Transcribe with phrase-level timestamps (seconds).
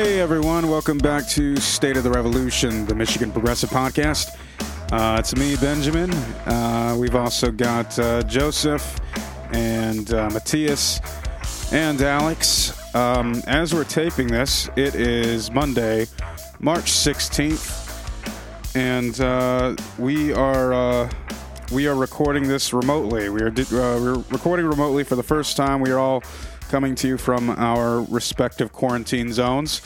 [0.00, 4.34] Hey everyone, welcome back to State of the Revolution, the Michigan Progressive Podcast.
[4.90, 6.10] Uh, it's me, Benjamin.
[6.48, 8.98] Uh, we've also got uh, Joseph
[9.52, 11.00] and uh, Matthias
[11.70, 12.94] and Alex.
[12.94, 16.06] Um, as we're taping this, it is Monday,
[16.60, 21.10] March 16th, and uh, we are uh,
[21.72, 23.28] we are recording this remotely.
[23.28, 25.82] We are uh, we're recording remotely for the first time.
[25.82, 26.22] We are all
[26.70, 29.82] coming to you from our respective quarantine zones.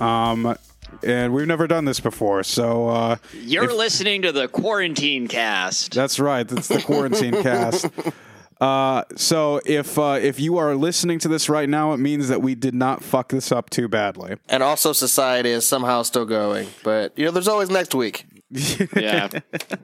[0.00, 0.56] Um,
[1.02, 5.92] and we've never done this before, so uh, You're if- listening to the Quarantine Cast.
[5.94, 6.46] that's right.
[6.46, 7.86] That's the quarantine cast.
[8.58, 12.40] Uh, so if uh, if you are listening to this right now, it means that
[12.40, 14.36] we did not fuck this up too badly.
[14.48, 16.66] And also, society is somehow still going.
[16.82, 18.24] But, you know, there's always next week.
[18.96, 19.28] yeah.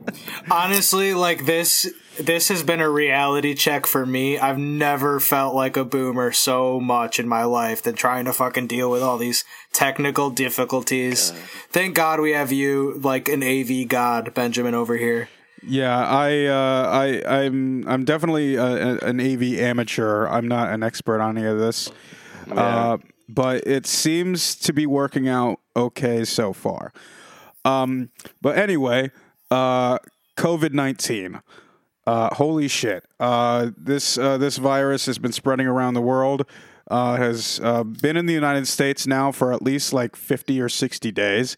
[0.50, 1.86] Honestly, like this
[2.18, 4.38] this has been a reality check for me.
[4.38, 8.66] I've never felt like a boomer so much in my life than trying to fucking
[8.66, 11.30] deal with all these technical difficulties.
[11.70, 15.28] Thank God we have you like an AV god, Benjamin over here.
[15.64, 20.26] Yeah, I uh, I I'm I'm definitely uh, an AV amateur.
[20.26, 21.90] I'm not an expert on any of this,
[22.50, 26.92] uh, but it seems to be working out okay so far.
[27.64, 28.10] Um,
[28.40, 29.12] but anyway,
[29.52, 29.98] uh,
[30.36, 31.40] COVID nineteen.
[32.06, 33.04] Uh, holy shit!
[33.20, 36.44] Uh, this uh, this virus has been spreading around the world.
[36.90, 40.68] Uh, has uh, been in the United States now for at least like fifty or
[40.68, 41.56] sixty days,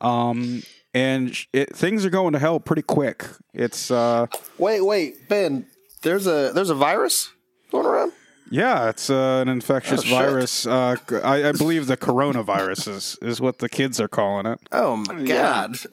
[0.00, 0.62] um,
[0.94, 3.24] and it, things are going to hell pretty quick.
[3.52, 4.26] It's uh,
[4.58, 5.66] Wait, wait, Ben,
[6.02, 7.30] there's a there's a virus
[7.70, 8.12] going around?
[8.50, 10.66] yeah, it's uh, an infectious Oh, virus.
[10.66, 14.58] Uh, c- I, I believe the coronavirus is is what the kids are calling it.
[14.72, 15.74] Oh, my God.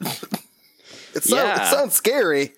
[1.14, 1.62] it, sounds, Yeah.
[1.66, 2.54] it sounds scary.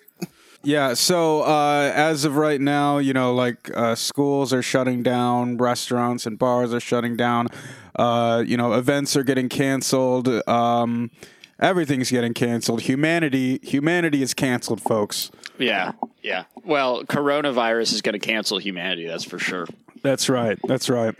[0.65, 5.57] Yeah, so uh, as of right now, you know, like uh, schools are shutting down,
[5.57, 7.47] restaurants and bars are shutting down.
[7.95, 10.27] Uh, you know, events are getting canceled.
[10.47, 11.11] Um,
[11.59, 12.81] everything's getting canceled.
[12.81, 15.31] Humanity, humanity is canceled, folks.
[15.59, 15.93] Yeah.
[16.23, 16.45] Yeah.
[16.63, 19.05] Well, coronavirus is going to cancel humanity.
[19.05, 19.67] That's for sure.
[20.01, 20.57] That's right.
[20.67, 21.15] That's right.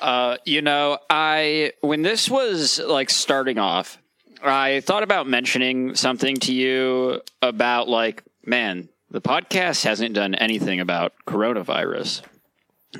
[0.00, 3.98] Uh, you know, I when this was like starting off,
[4.42, 10.80] I thought about mentioning something to you about like, man, the podcast hasn't done anything
[10.80, 12.22] about coronavirus.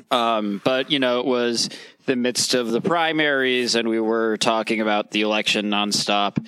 [0.09, 1.69] Um, but you know, it was
[2.05, 6.45] the midst of the primaries, and we were talking about the election nonstop.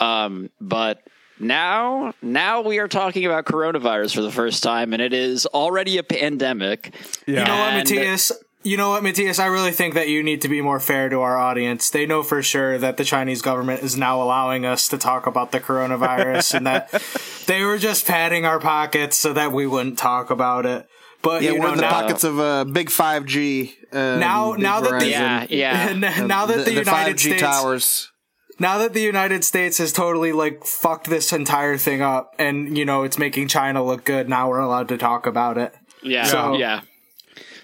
[0.00, 1.02] Um, but
[1.38, 5.98] now, now we are talking about coronavirus for the first time, and it is already
[5.98, 6.94] a pandemic.
[7.26, 7.40] Yeah.
[7.40, 8.32] You know what, Matthias?
[8.66, 9.38] You know what, Matthias?
[9.38, 11.90] I really think that you need to be more fair to our audience.
[11.90, 15.52] They know for sure that the Chinese government is now allowing us to talk about
[15.52, 16.90] the coronavirus and that
[17.46, 20.86] they were just padding our pockets so that we wouldn't talk about it.
[21.20, 23.72] But Yeah, you we're know, in the now, pockets of uh, big 5G.
[23.92, 25.92] Uh, Now- big now that the- Yeah, yeah.
[26.26, 28.10] now that the, United 5G States towers.
[28.58, 32.86] now that the United States has totally like fucked this entire thing up and you
[32.86, 35.74] know it's making China look good, now we're allowed to talk about it.
[36.02, 36.80] Yeah, So- yeah.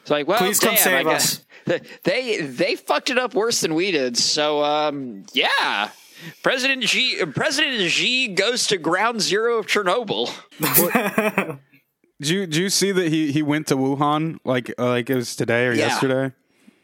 [0.03, 1.45] It's like, well, Please come damn, save I us.
[1.67, 4.17] guess- They they fucked it up worse than we did.
[4.17, 5.91] So, um, yeah.
[6.43, 10.29] President Xi, President Xi goes to ground zero of Chernobyl.
[12.21, 15.15] Did you did you see that he, he went to Wuhan like uh, like it
[15.15, 15.87] was today or Yeah.
[15.87, 16.35] yesterday?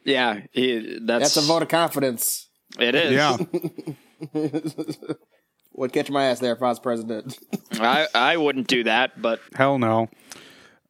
[0.04, 2.48] Yeah, he, that's, That's a vote of confidence.
[2.78, 3.12] It is.
[3.12, 3.36] Yeah.
[5.74, 7.38] Would catch my ass there if I was president.
[7.72, 10.08] I I wouldn't do that, but Hell no.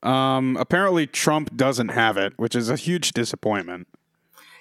[0.06, 3.88] Um, apparently Trump doesn't have it, which is a huge disappointment.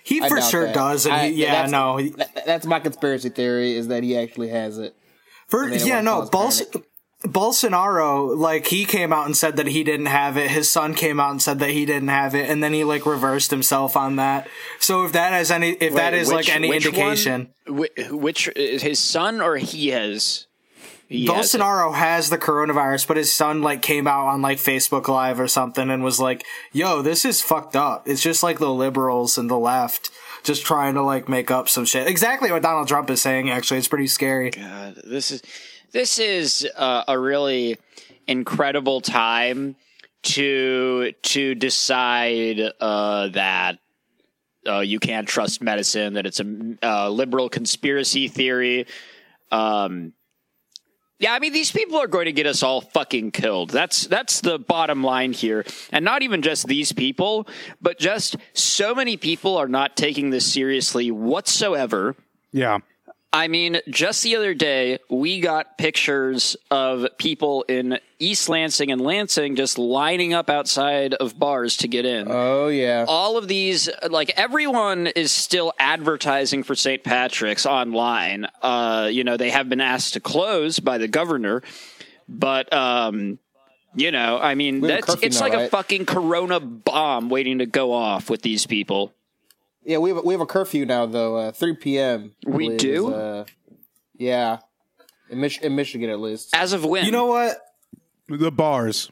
[0.03, 0.75] He I for sure that.
[0.75, 4.17] does, and I- he, yeah, that's- no, That- that's my conspiracy theory is that he
[4.17, 4.95] actually has it.
[5.47, 6.83] For, yeah, no, cause Bols-
[7.23, 10.49] Bolsonaro, like he came out and said that he didn't have it.
[10.51, 13.05] His son came out and said that he didn't have it, and then he like
[13.05, 14.47] reversed himself on that.
[14.79, 17.77] So if that has any, if that Wait, is which- like any which indication, one-
[17.97, 20.44] Whi- which is his son or he has?
[21.07, 21.27] It.
[21.29, 25.47] Bolsonaro has the coronavirus, but his son like came out on like Facebook Live or
[25.47, 28.07] something and was like, "Yo, this is fucked up.
[28.07, 30.09] It's just like the liberals and the left."
[30.43, 32.07] Just trying to like make up some shit.
[32.07, 33.49] Exactly what Donald Trump is saying.
[33.49, 34.51] Actually, it's pretty scary.
[34.51, 35.41] God, this is
[35.91, 37.77] this is uh, a really
[38.27, 39.75] incredible time
[40.23, 43.79] to to decide uh, that
[44.67, 48.87] uh, you can't trust medicine, that it's a uh, liberal conspiracy theory.
[49.51, 50.13] Um,
[51.19, 53.69] yeah, I mean these people are going to get us all fucking killed.
[53.69, 55.65] That's that's the bottom line here.
[55.91, 57.47] And not even just these people,
[57.81, 62.15] but just so many people are not taking this seriously whatsoever.
[62.51, 62.79] Yeah.
[63.35, 69.01] I mean, just the other day, we got pictures of people in East Lansing and
[69.01, 72.29] Lansing just lining up outside of bars to get in.
[72.31, 73.03] Oh yeah.
[73.05, 77.03] All of these, like everyone is still advertising for St.
[77.03, 78.47] Patrick's online.
[78.61, 81.61] Uh, you know, they have been asked to close by the governor,
[82.29, 83.37] but, um,
[83.95, 87.65] you know, I mean, We that's it's now, like a fucking corona bomb waiting to
[87.65, 89.13] go off with these people.
[89.85, 91.35] Yeah, we have we have a curfew now though.
[91.37, 92.33] Uh, 3 p.m.
[92.45, 93.13] We believe, do?
[93.13, 93.45] uh,
[94.17, 94.59] yeah,
[95.29, 96.55] in, Mich- in Michigan at least.
[96.55, 97.05] As of when?
[97.05, 97.57] You know what?
[98.27, 99.11] The bars.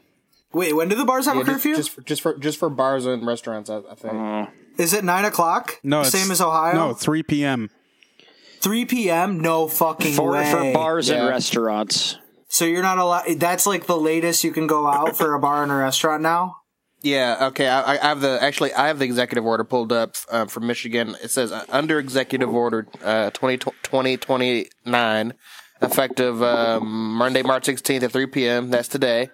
[0.52, 1.76] Wait, when do the bars have Yeah, a curfew?
[1.76, 4.48] just for just for just for bars and restaurants, I, I think.
[4.78, 5.80] Is it nine o'clock?
[5.84, 6.74] No, it's, same as Ohio.
[6.74, 7.70] No, 3 p.m.
[8.60, 9.38] three p.m.
[9.40, 10.50] No fucking for, way.
[10.50, 12.18] for bars and restaurants.
[12.48, 13.38] So you're not allowed.
[13.38, 16.58] That's like the latest you can go out for a bar and a restaurant now.
[17.04, 17.68] Yeah, okay.
[17.68, 21.14] I, I have the actually I have the executive order pulled up uh, from Michigan.
[21.22, 25.34] It says uh, under executive order uh, 20, 2029,
[25.82, 28.70] effective um, Monday, March 16th at 3 p.m.
[28.70, 29.28] That's today.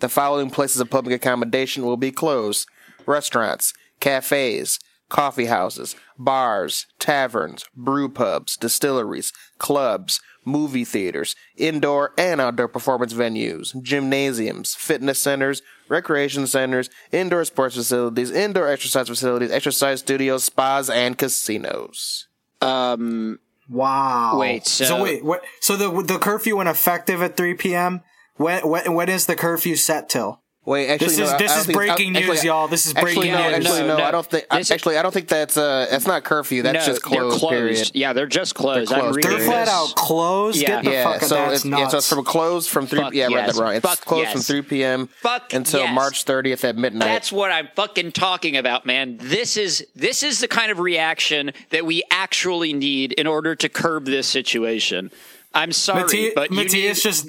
[0.00, 2.68] The following places of public accommodation will be closed:
[3.06, 4.78] restaurants, cafes,
[5.08, 13.80] coffee houses, bars, taverns, brew pubs, distilleries, clubs, movie theaters, indoor and outdoor performance venues,
[13.82, 21.18] gymnasiums, fitness centers, recreation centers, indoor sports facilities, indoor exercise facilities, exercise studios, spas, and
[21.18, 22.28] casinos.
[22.60, 23.38] Um,
[23.68, 24.38] Wow.
[24.38, 25.42] Wait, so- wait, what?
[25.60, 28.02] So the the curfew went effective at three p.m.
[28.36, 30.40] When when when is the curfew set till?
[30.66, 32.66] Wait, actually, This no, is- I- this I don't is think- breaking I- news, y'all.
[32.66, 33.54] This is actually, breaking no, news.
[33.54, 34.04] Actually, No, no, no.
[34.04, 34.48] I don't think.
[34.50, 36.62] This is- actually, I don't think that's uh, that's not curfew.
[36.62, 37.20] That's no, just closed.
[37.34, 37.50] they're closed.
[37.52, 37.90] Period.
[37.94, 38.90] Yeah, they're just closed.
[38.90, 39.22] They're closed.
[39.22, 40.58] They're flat out closed.
[40.60, 40.66] Yeah.
[40.82, 41.80] Get the Yeah, fuck so that's it's, nuts.
[41.80, 42.98] yeah, so it's from closed from three.
[42.98, 43.56] Fuck yeah, I read yes.
[43.56, 43.74] that wrong.
[43.76, 44.32] It's Fuck closed yes.
[44.32, 45.08] from three p.m.
[45.20, 45.94] Fuck until yes.
[45.94, 47.06] March thirtieth at midnight.
[47.06, 49.18] That's what I'm fucking talking about, man.
[49.22, 53.68] This is this is the kind of reaction that we actually need in order to
[53.68, 55.12] curb this situation.
[55.54, 57.28] I'm sorry, Matti- but you Matthias need, just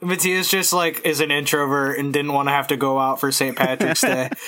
[0.00, 3.32] Matthias just like is an introvert and didn't want to have to go out for
[3.32, 3.56] St.
[3.56, 4.30] Patrick's Day.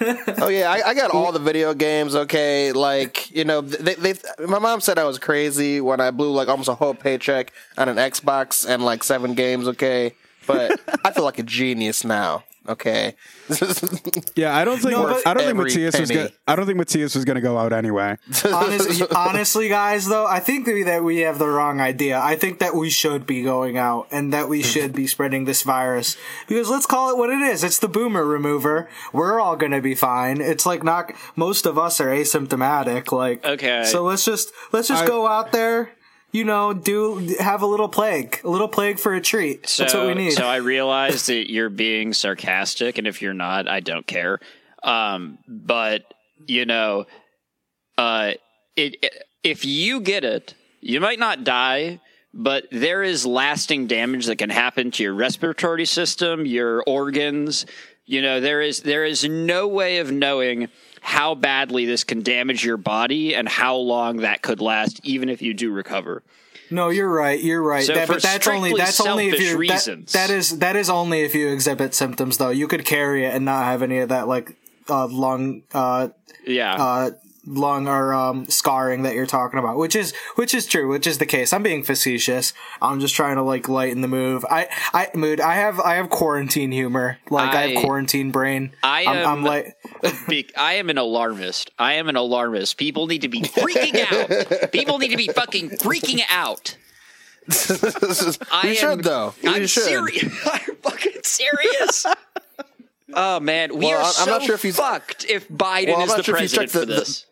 [0.38, 2.14] Oh yeah, I, I got all the video games.
[2.14, 4.14] Okay, like you know, they, they.
[4.46, 7.88] My mom said I was crazy when I blew like almost a whole paycheck on
[7.88, 9.66] an Xbox and like seven games.
[9.68, 10.12] Okay,
[10.46, 12.44] but I feel like a genius now.
[12.68, 13.14] Okay,
[14.36, 16.22] Yeah, I don't think No, I don't think Every Matthias was penny.
[16.24, 18.16] gonna, I don't think Matthias was going to go out anyway.
[18.44, 22.18] honestly, honestly, guys, though, I think that we have the wrong idea.
[22.20, 25.62] I think that we should be going out and that we should be spreading this
[25.62, 26.16] virus
[26.48, 27.62] because let's call it what it is.
[27.64, 28.88] It's the boomer remover.
[29.12, 30.40] We're all gonna be fine.
[30.40, 33.12] It's like not most of us are asymptomatic.
[33.12, 33.84] Like Okay.
[33.84, 35.90] so let's just let's just I- go out there.
[36.36, 39.66] You know, do have a little plague, a little plague for a treat.
[39.66, 40.32] so, That's what we need.
[40.32, 44.38] So I realize that you're being sarcastic, and if you're not, I don't care.
[44.82, 46.02] Um, but
[46.46, 47.06] you know,
[47.96, 48.32] uh,
[48.76, 50.52] it, it if you get it,
[50.82, 52.02] you might not die,
[52.34, 57.64] but there is lasting damage that can happen to your respiratory system, your organs.
[58.04, 60.68] You know, there is there is no way of knowing
[61.06, 65.40] how badly this can damage your body and how long that could last, even if
[65.40, 66.24] you do recover.
[66.68, 67.40] No, you're right.
[67.40, 67.84] You're right.
[67.86, 70.12] So That- for but that's only that's only if you that, reasons.
[70.14, 72.50] that is that is only if you exhibit symptoms though.
[72.50, 74.56] You could carry it and not have any of that like
[74.88, 76.08] uh, lung uh,
[76.44, 76.74] Yeah.
[76.74, 77.10] uh,
[77.46, 81.18] lung or um, scarring that you're talking about, which is which is true, which is
[81.18, 81.52] the case.
[81.52, 82.52] I'm being facetious.
[82.82, 84.44] I'm just trying to like lighten the move.
[84.50, 85.40] I I mood.
[85.40, 87.18] I have I have quarantine humor.
[87.30, 88.72] Like I, I- have quarantine brain.
[88.82, 89.76] I I'm, I'm like
[90.28, 91.70] Be- I am an alarmist.
[91.78, 92.76] I am an alarmist.
[92.76, 94.70] People need to be freaking out.
[94.72, 96.76] People need to be fucking freaking out.
[98.50, 99.34] I we am, should though.
[99.42, 99.84] We I'm should.
[99.84, 100.24] serious.
[100.46, 102.06] I'm fucking serious.
[103.14, 106.00] Oh man, we Well, are I'm- so not sure if you- fucked if Biden Well,
[106.02, 107.26] is not the sure if you president the- for the- this.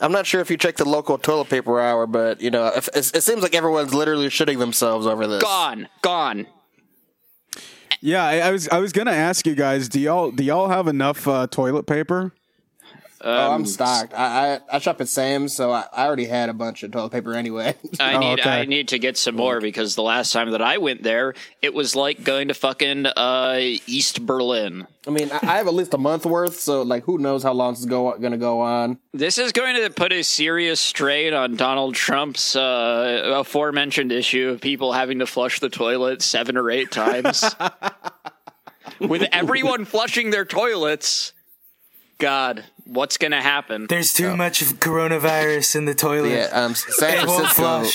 [0.00, 2.88] I'm not sure if you checked the local toilet paper hour, but you know, if,
[2.88, 5.42] it, it seems like everyone's literally shitting themselves over this.
[5.42, 6.46] Gone, gone.
[8.00, 10.68] Yeah, I, I was I was going to ask you guys, do y'all do y'all
[10.68, 12.32] have enough uh, toilet paper?
[13.20, 14.14] Oh, Um, I'm stocked.
[14.14, 17.10] I, I I shop at Sam's, so I, I already had a bunch of toilet
[17.10, 17.74] paper anyway.
[18.00, 18.50] I Oh, need okay.
[18.50, 21.74] I need to get some more because the last time that I went there, it
[21.74, 23.56] was like going to fucking uh,
[23.86, 24.86] East Berlin.
[25.06, 27.52] I mean, I, I have at least a month worth, so like, who knows how
[27.54, 28.98] long this is go going to go on?
[29.12, 34.60] This is going to put a serious strain on Donald Trump's uh, aforementioned issue of
[34.60, 37.42] people having to flush the toilet seven or eight times.
[39.00, 41.32] With everyone flushing their toilets,
[42.18, 43.86] God, what's going to happen?
[43.88, 46.30] there's too much coronavirus in the toilet.
[46.30, 47.84] Yeah, um, San Francisco.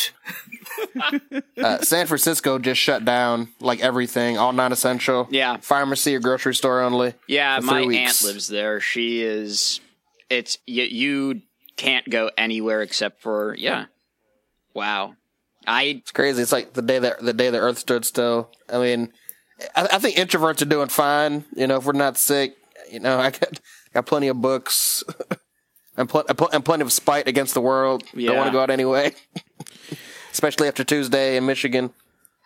[1.57, 5.27] Uh, San Francisco just shut down like everything, all non-essential.
[5.29, 5.57] Yeah.
[5.57, 7.13] pharmacy or grocery store only.
[7.27, 8.79] Yeah, my three aunt lives there.
[8.79, 9.79] She is.
[10.29, 11.41] It's you, you
[11.77, 13.85] can't go anywhere except for yeah.
[14.73, 15.15] Wow.
[15.65, 16.41] I It's crazy.
[16.41, 18.49] It's like the day that the day the Earth stood still.
[18.71, 19.13] I mean,
[19.75, 21.45] I, I think introverts are doing fine.
[21.55, 22.57] You know, if we're not sick,
[22.93, 23.59] you know, I got
[23.93, 25.03] got plenty of books.
[25.97, 28.03] and, pl- and pl- and plenty of spite against the world.
[28.15, 29.13] Don't want to go out anyway.
[30.31, 31.91] Especially after Tuesday in Michigan.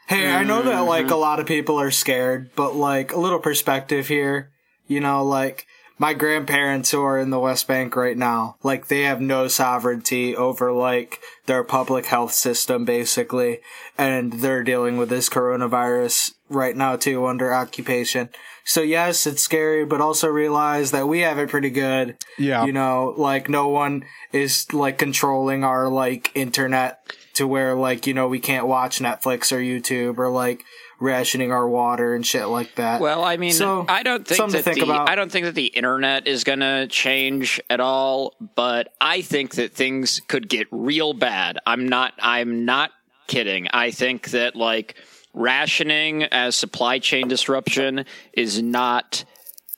[0.08, 3.40] Hey, I know that like a lot of people are scared, but like a little
[3.40, 4.52] perspective here,
[4.88, 5.68] you know, like
[6.00, 10.36] my grandparents who are in the West Bank right now, like they have no sovereignty
[10.36, 13.60] over like their public health system basically,
[13.98, 18.30] and they're dealing with this coronavirus right now too under occupation.
[18.64, 22.18] So yes, it's scary, but also realize that we have it pretty good.
[22.38, 22.66] Yeah.
[22.66, 27.00] You know, like no one is like controlling our like internet
[27.36, 30.64] to where like, you know, we can't watch Netflix or YouTube or like
[31.00, 33.02] rationing our water and shit like that.
[33.02, 35.10] Well, I mean, So, I don't think that think the about.
[35.10, 39.56] I don't think that the internet is going to change at all, but I think
[39.56, 41.60] that things could get real bad.
[41.66, 42.92] I'm not I'm not
[43.28, 43.68] kidding.
[43.72, 44.96] I think that like
[45.34, 49.24] rationing as supply chain disruption is not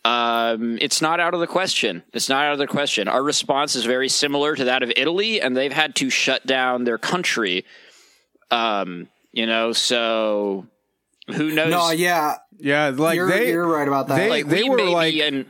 [0.05, 2.03] um, it's not out of the question.
[2.13, 3.07] It's not out of the question.
[3.09, 6.85] Our response is very similar to that of Italy, and they've had to shut down
[6.85, 7.65] their country.
[8.49, 10.65] Um, you know, so
[11.33, 11.69] who knows?
[11.71, 14.17] no, yeah, Yeah, like you're, they you're right about that.
[14.17, 15.45] they- like we were like- be in.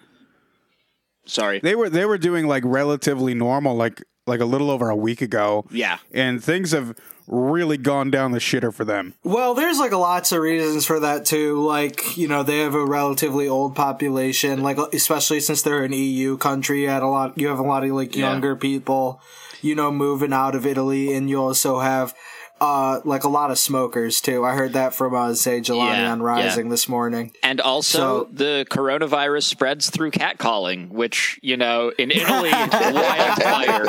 [1.25, 1.59] Sorry.
[1.61, 5.21] they were they were doing like relatively normal like like a little over a week
[5.21, 5.65] ago.
[5.71, 5.97] Yeah.
[6.11, 6.95] And things have
[7.27, 9.13] really gone down the shitter for them.
[9.23, 11.61] Well, there's like lots of reasons for that too.
[11.63, 16.37] Like, you know, they have a relatively old population, like especially since they're an EU
[16.37, 18.31] country, you had a lot you have a lot of like Yeah.
[18.31, 19.21] younger people,
[19.61, 22.13] you know, moving out of Italy and you also have
[22.61, 24.43] uh like a lot of smokers too.
[24.45, 27.31] I heard that from uh Zaid Jilani Yeah, on Rising this morning.
[27.43, 32.51] And also, So- the coronavirus spreads through catcalling, which, you know, in Italy,
[32.93, 33.85] wildfire.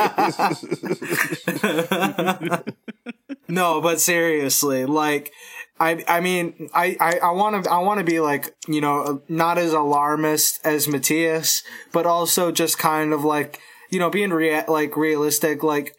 [3.49, 5.33] No, but seriously, like
[5.81, 9.23] I I mean I I I want to I want to be like you know
[9.29, 11.63] not as alarmist as Matthias,
[11.93, 13.59] but also just kind of like
[13.91, 15.65] you know being rea- like realistic.
[15.65, 15.97] Like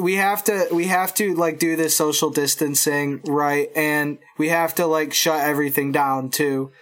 [0.00, 4.74] we have to we have to like do this social distancing right, and we have
[4.76, 6.72] to like shut everything down too.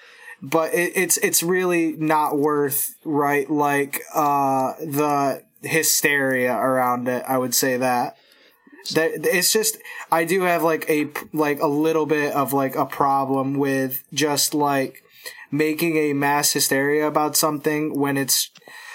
[0.43, 7.25] But it, it's it's really not worth right like uh the hysteria around it.
[7.27, 8.17] I would say that
[8.95, 9.79] that it's just
[10.11, 14.55] I do have like a like a little bit of like a problem with just
[14.55, 15.03] like
[15.51, 18.51] making a mass hysteria about something when it's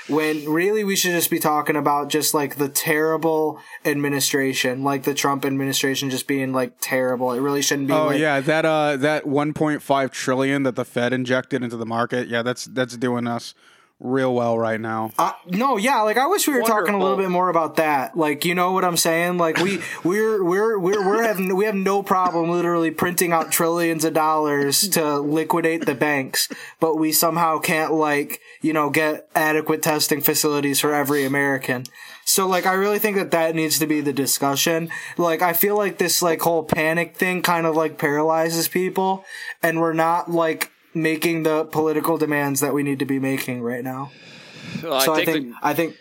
[0.07, 5.13] when really we should just be talking about just like the terrible administration like the
[5.13, 8.97] Trump administration just being like terrible it really shouldn't be Oh like, yeah, that uh
[8.97, 12.27] that 1.5 trillion that the Fed injected into the market.
[12.27, 13.53] Yeah, that's that's doing us
[13.99, 15.11] real well right now.
[15.17, 18.15] Uh, no, yeah, like I wish we were talking a little bit more about that.
[18.15, 19.37] Like, you know what I'm saying?
[19.37, 24.05] Like we we're we're we're we're having we have no problem literally printing out trillions
[24.05, 26.47] of dollars to liquidate the banks,
[26.79, 31.85] but we somehow can't like, you know, get adequate testing facilities for every American.
[32.25, 34.89] So like I really think that that needs to be the discussion.
[35.17, 39.23] Like I feel like this like whole panic thing kind of like paralyzes people
[39.63, 40.69] and we're not like
[41.01, 44.11] making the political demands that we need to be making right now.
[44.83, 45.95] Well, So I I think think, I think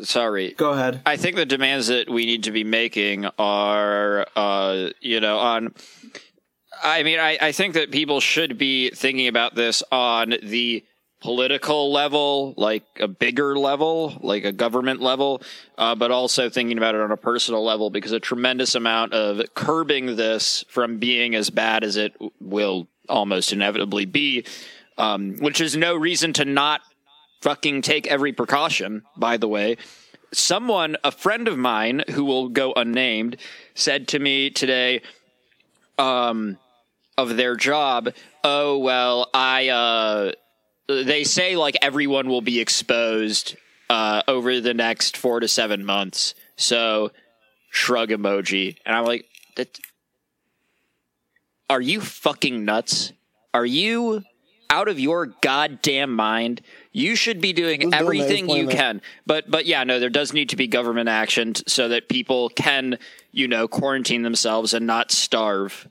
[0.00, 0.52] sorry.
[0.52, 1.02] Go ahead.
[1.06, 5.74] I think the demands that we need to be making are, uh, you know, on.
[6.82, 10.84] I mean, I, I think that people should be thinking about this on the
[11.20, 15.40] political level, like a bigger level, like a government level,
[15.78, 19.40] uh, but also thinking about it on a personal level because a tremendous amount of
[19.54, 24.44] curbing this from being as bad as it will almost inevitably be,
[24.98, 26.82] um, which is no reason to not
[27.40, 29.76] fucking take every precaution, by the way.
[30.32, 33.36] Someone, a friend of mine who will go unnamed,
[33.74, 35.02] said to me today,
[35.98, 36.58] um,
[37.16, 40.32] of their job, oh, well, I, uh,
[40.88, 43.56] they say like everyone will be exposed,
[43.90, 46.34] uh, over the next four to seven months.
[46.56, 47.12] So,
[47.70, 48.76] shrug emoji.
[48.86, 49.78] And I'm like, that,
[51.68, 53.12] are you fucking nuts?
[53.52, 54.22] Are you
[54.70, 56.60] out of your goddamn mind?
[56.92, 59.00] You should be doing everything you can.
[59.26, 62.48] But but yeah, no, there does need to be government action t- so that people
[62.50, 62.98] can,
[63.32, 65.88] you know, quarantine themselves and not starve.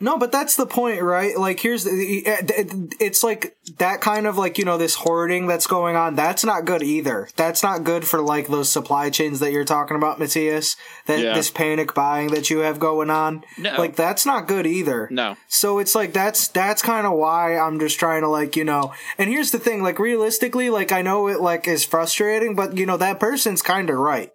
[0.00, 1.36] No, but that's the point, right?
[1.36, 5.96] Like, here's the, it's like that kind of like, you know, this hoarding that's going
[5.96, 6.14] on.
[6.14, 7.28] That's not good either.
[7.36, 10.76] That's not good for like those supply chains that you're talking about, Matthias.
[11.06, 11.34] That Yeah.
[11.34, 13.44] this panic buying that you have going on.
[13.56, 13.74] No.
[13.76, 15.08] Like, that's not good either.
[15.10, 15.36] No.
[15.48, 18.92] So it's like, that's, that's kind of why I'm just trying to like, you know,
[19.18, 22.86] and here's the thing, like, realistically, like, I know it like is frustrating, but you
[22.86, 24.32] know, that person's kind of right.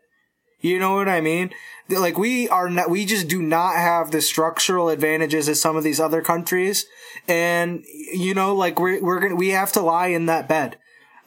[0.64, 1.52] You know what I mean?
[1.90, 5.84] Like we are not, we just do not have the structural advantages as some of
[5.84, 6.86] these other countries.
[7.28, 10.78] And, you know, like we're, we're gonna, we have to lie in that bed.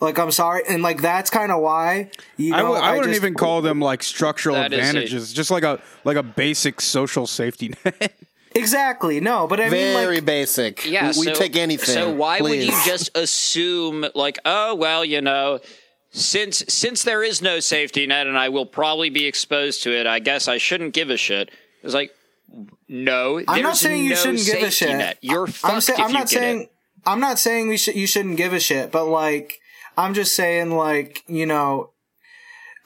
[0.00, 0.62] Like, I'm sorry.
[0.68, 3.62] And like, that's kind of why, you I know, w- I wouldn't just- even call
[3.62, 5.32] them like structural That is a- advantages.
[5.32, 8.14] Just like a like a basic social safety net.
[8.54, 9.20] Exactly.
[9.20, 10.86] No, but I mean, Very like, basic.
[10.86, 11.94] Yeah, we, we so, take anything.
[11.94, 15.60] So why would you just assume like, oh well, you know,
[16.16, 20.06] since since there is no safety net and I will probably be exposed to it,
[20.06, 21.50] I guess I shouldn't give a shit.
[21.82, 22.10] It's like,
[22.88, 24.96] no, I'm not saying you shouldn't give a shit.
[24.96, 25.18] Net.
[25.20, 26.72] You're fucked I'm, sa- I'm not saying it.
[27.04, 29.60] I'm not saying we should you shouldn't give a shit, but like
[29.96, 31.90] I'm just saying like you know.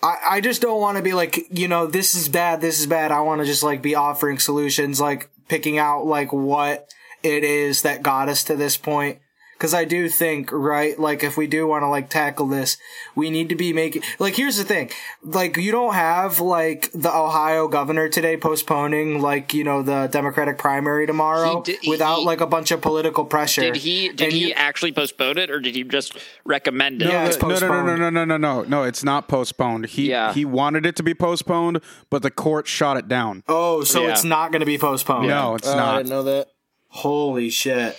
[0.02, 2.86] I, I just don't want to be like, you know, this is bad, this is
[2.86, 3.12] bad.
[3.12, 6.88] I want to just like be offering solutions, like picking out like what
[7.22, 9.18] it is that got us to this point.
[9.60, 12.78] Cause I do think, right, like if we do want to like tackle this,
[13.14, 14.90] we need to be making, like here's the thing,
[15.22, 20.56] like you don't have like the Ohio governor today postponing like, you know, the Democratic
[20.56, 23.60] primary tomorrow did- without he- like a bunch of political pressure.
[23.60, 27.08] Did he did And he you- actually postpone it or did he just recommend it?
[27.10, 28.82] Yeah, it's no, no, no, no, no, no, no, no, no.
[28.84, 29.84] It's not postponed.
[29.86, 30.32] He Yeah.
[30.32, 33.42] he wanted it to be postponed, but the court shot it down.
[33.46, 34.12] Oh, so Yeah.
[34.12, 35.28] it's not going to be postponed.
[35.28, 36.46] No, it's Oh, I didn't know that.
[36.88, 37.94] Holy shit.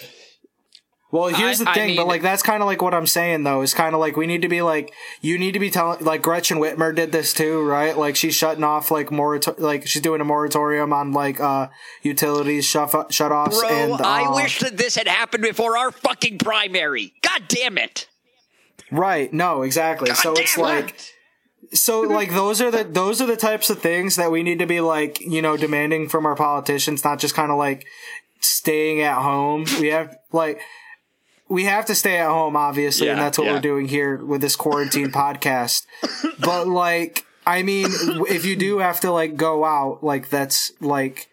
[1.11, 3.05] Well, here's I- the I thing, but mean- like that's kind of like what I'm
[3.05, 3.61] saying though.
[3.61, 6.21] Is kind of like we need to be like you need to be telling like
[6.21, 7.97] Gretchen Whitmer did this too, right?
[7.97, 11.67] Like she's shutting off like morator- like she's doing a moratorium on like uh
[12.01, 13.59] utilities shut shut offs.
[13.59, 17.13] Bro, and, I uh, wish that this had happened before our fucking primary.
[17.21, 18.07] God damn it.
[18.89, 19.31] Right.
[19.33, 20.13] No, exactly.
[20.13, 20.95] so it's damn like
[21.73, 24.65] so like those are the those are the types of things that we need to
[24.65, 27.85] be like, you know, demanding from our politicians, not just kind of like
[28.39, 29.65] staying at home.
[29.79, 30.59] We have like
[31.51, 33.53] we have to stay at home obviously, and that's what yeah.
[33.53, 35.85] we're doing here with this quarantine podcast.
[36.39, 37.87] But like I mean,
[38.29, 41.27] if you do have to like go out, like that's like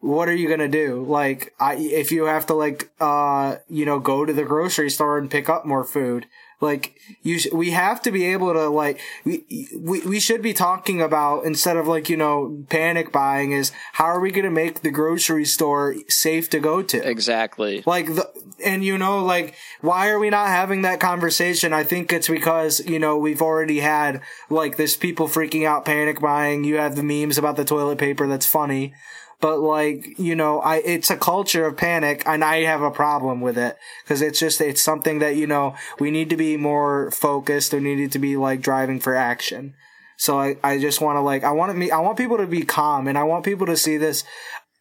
[0.00, 1.02] what are you gonna do?
[1.02, 5.18] Like, I if you have to like uh you know go to the grocery store
[5.18, 6.26] and pick up more food,
[6.64, 9.44] like you sh- we have to be able to like we,
[9.78, 14.06] we we should be talking about instead of like you know panic buying is how
[14.06, 16.98] are we gonna make the grocery store safe to go to?
[17.08, 17.82] Exactly.
[17.86, 18.28] like the
[18.64, 22.80] and you know like why are we not having that conversation i think it's because
[22.86, 27.02] you know we've already had like this people freaking out panic buying you have the
[27.02, 28.94] memes about the toilet paper that's funny
[29.44, 33.42] but like you know i it's a culture of panic and i have a problem
[33.42, 33.76] with it.
[34.02, 37.74] Because it's just it's something that you know we need to be more focused.
[37.74, 39.74] We need to be like driving for action.
[40.16, 42.62] So i, I just want to like i want me i want people to be
[42.62, 44.24] calm and i want people to see this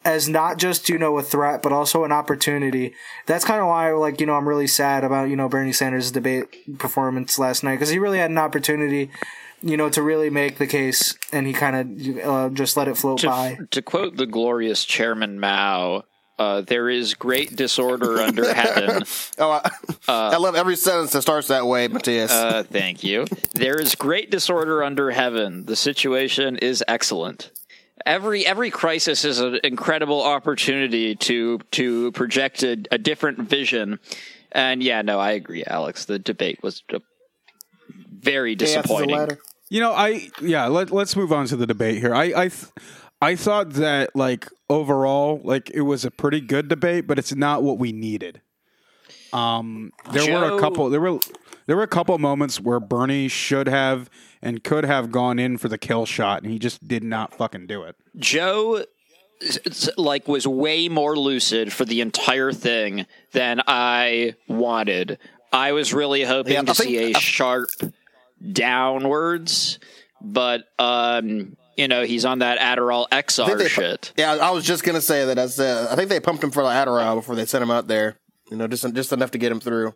[0.06, 2.94] as not just you know a threat but also an opportunity
[3.26, 6.12] that's kind of why like you know i'm really sad about you know bernie sanders
[6.12, 9.10] debate performance last night because he really had an opportunity
[9.63, 12.98] you know to really make the case and he kind of uh, just let it
[12.98, 16.04] float to, by to quote the glorious Chairman Mao,
[16.38, 19.04] uh, there is great disorder under heaven.
[19.39, 19.72] Oh, I,
[20.08, 22.32] I love every sentence that starts that way, Matthias.
[22.32, 23.26] Uh, thank you.
[23.54, 25.66] There is great disorder under heaven.
[25.66, 27.52] The situation is excellent.
[28.06, 33.99] Every every crisis is an incredible opportunity to to project a, a different vision.
[34.51, 36.06] And yeah, no, I agree, Alex.
[36.06, 36.84] The debate was
[37.89, 39.38] very Chaos is a disappointing.
[39.69, 40.67] You know, I yeah.
[40.67, 42.13] Let Let's move on to the debate here.
[42.13, 42.71] I I th-
[43.21, 47.63] I thought that like overall, like it was a pretty good debate, but it's not
[47.63, 48.41] what we needed.
[49.32, 50.89] Um, there were a couple.
[50.89, 51.19] There were
[51.65, 54.10] there were a couple moments where Bernie should have
[54.43, 57.65] and could have gone in for the kill shot, and he just did not fucking
[57.67, 57.95] do it.
[58.17, 58.84] Joe
[59.41, 65.17] s- s- like was way more lucid for the entire thing than I wanted.
[65.51, 67.69] I was really hoping Yeah, to think- see a sharp
[68.51, 69.79] downwards,
[70.21, 74.13] but um, you know, he's on that Adderall XR they- shit.
[74.17, 75.39] Yeah, I was just gonna say that.
[75.39, 77.88] I said I think they pumped him for the Adderall before they sent him out
[77.88, 78.17] there.
[78.51, 79.93] You know, just just enough to get him through.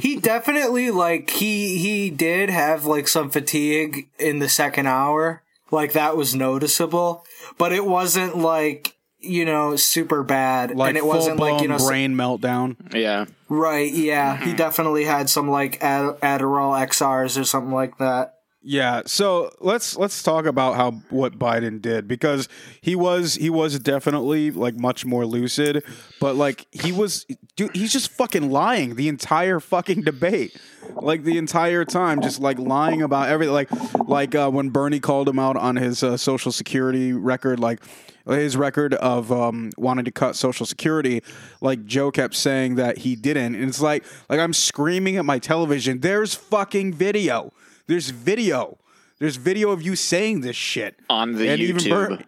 [0.00, 5.92] He definitely like he he did have like some fatigue in the second hour like
[5.92, 7.24] that was noticeable
[7.58, 11.62] but it wasn't like you know super bad Like and it full wasn't blown like
[11.62, 12.76] you know s- brain meltdown.
[12.94, 13.26] Yeah.
[13.48, 14.36] Right, yeah.
[14.36, 14.50] Mm-hmm.
[14.50, 18.37] He definitely had some like Ad- Adderall XRs or something like that.
[18.70, 22.50] Yeah, so let's let's talk about how what Biden did because
[22.82, 25.82] he was he was definitely like much more lucid,
[26.20, 27.24] but like he was
[27.56, 30.54] dude, he's just fucking lying the entire fucking debate.
[30.92, 33.54] Like the entire time just like lying about everything.
[33.54, 33.70] Like
[34.06, 37.80] like uh, when Bernie called him out on his uh, social security record like
[38.26, 41.22] his record of um, wanting to cut social security
[41.62, 43.54] like joe kept saying that he didn't.
[43.54, 47.50] And it's like like i'm screaming at my television there's fucking video
[47.88, 48.78] there's video
[49.18, 52.18] There's video of you saying this shit On the And even YouTube.
[52.18, 52.24] Ber-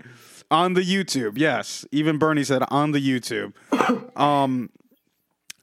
[0.50, 1.86] on the YouTube, yes.
[1.92, 3.52] Even Bernie said on the YouTube.
[4.16, 4.70] Um,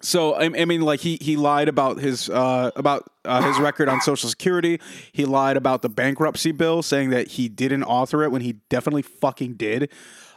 [0.02, 3.90] so I, I mean, like he he lied about his uh, about uh, his record
[3.90, 4.80] on Social Security.
[5.12, 9.02] He lied about the bankruptcy bill, saying that he didn't author it when he definitely
[9.02, 9.92] fucking did.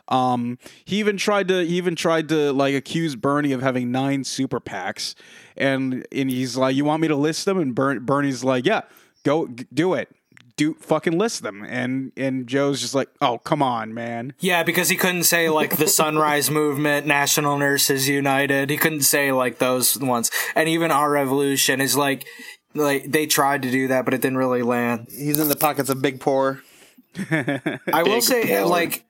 [0.09, 4.25] Um, he even tried to he even tried to like accuse Bernie of having nine
[4.25, 5.15] super PACs,
[5.57, 8.83] and and he's like, "You want me to list them?" And Ber- Bernie's like, "Yeah,
[9.25, 10.09] go do it."
[10.57, 14.35] Do fucking list them, and and Joe's just like, oh come on, man.
[14.41, 18.69] Yeah, because he couldn't say like the Sunrise Movement, National Nurses United.
[18.69, 20.31] He couldn't say like those ones.
[20.55, 22.27] And even our revolution is like
[22.75, 25.07] like they tried to do that, but it didn't really land.
[25.11, 26.63] He's in the pockets of Big Poor.
[27.31, 28.67] I will Big say, power.
[28.67, 29.05] like,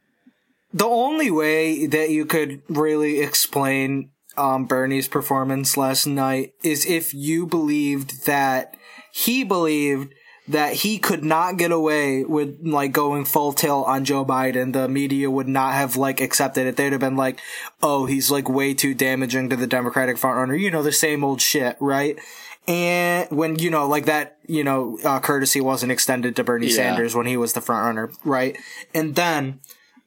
[0.72, 7.12] the only way that you could really explain um, Bernie's performance last night is if
[7.12, 8.76] you believed that
[9.12, 10.14] he believed
[10.48, 14.72] that he could not get away with like going full tilt on Joe Biden.
[14.72, 16.76] The media would not have like accepted it.
[16.76, 17.38] They'd have been like,
[17.82, 21.40] "Oh, he's like way too damaging to the Democratic frontrunner." You know, the same old
[21.40, 22.18] shit, right?
[22.66, 26.76] And when you know, like that, you know, uh, courtesy wasn't extended to Bernie Yeah.
[26.76, 28.56] Sanders when he was the front runner, right?
[28.94, 29.60] And then,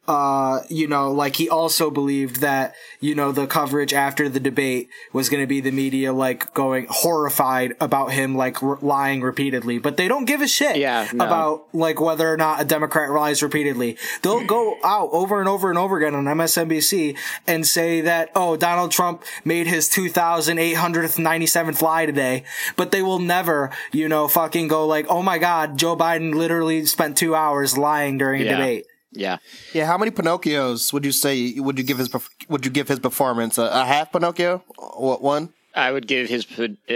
[0.07, 4.89] uh, you know, like he also believed that, you know, the coverage after the debate
[5.13, 9.77] was going to be the media like going horrified about him like r- lying repeatedly,
[9.79, 11.25] but they don't give a shit Yeah, no.
[11.25, 13.97] about like whether or not a Democrat lies repeatedly.
[14.23, 18.57] They'll go out over and over and over again on MSNBC and say that, oh,
[18.57, 22.43] Donald Trump made his 2,897th lie today,
[22.75, 26.85] but they will never, you know, fucking go like, oh my God, Joe Biden literally
[26.85, 28.57] spent two hours lying during a Yeah.
[28.57, 28.85] debate.
[29.13, 29.37] Yeah.
[29.73, 32.09] Yeah, how many Pinocchios would you say would you give his
[32.49, 33.57] would you give his performance?
[33.57, 34.63] A, a half Pinocchio?
[34.77, 35.53] What one?
[35.75, 36.45] I would give his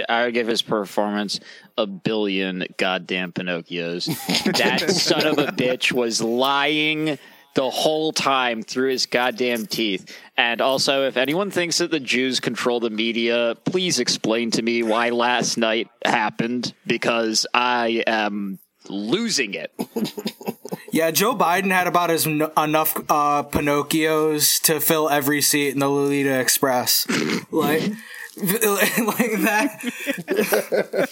[0.08, 1.40] I would give his performance
[1.78, 4.06] a billion goddamn Pinocchios.
[4.58, 7.18] that son of a bitch was lying
[7.56, 10.16] the whole time through his goddamn teeth.
[10.38, 14.84] And also, if anyone thinks that the Jews control the media, please explain to me
[14.84, 19.72] why last night happened because I am losing it.
[20.92, 25.80] Yeah, Joe Biden had about as n- enough uh, Pinocchios to fill every seat in
[25.80, 27.06] the Lolita Express.
[27.52, 27.82] like,
[28.38, 31.10] like that.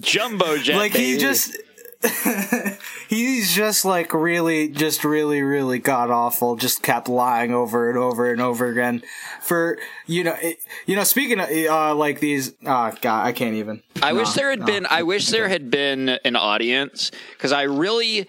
[0.00, 0.76] Jumbo jet.
[0.76, 1.20] like he baby.
[1.20, 1.56] just
[3.08, 8.32] he's just like really just really really god awful just kept lying over and over
[8.32, 9.00] and over again
[9.40, 13.54] for you know it, you know speaking of uh like these uh god i can't
[13.54, 14.84] even I wish there had been.
[14.86, 18.26] I wish there had been an audience because I really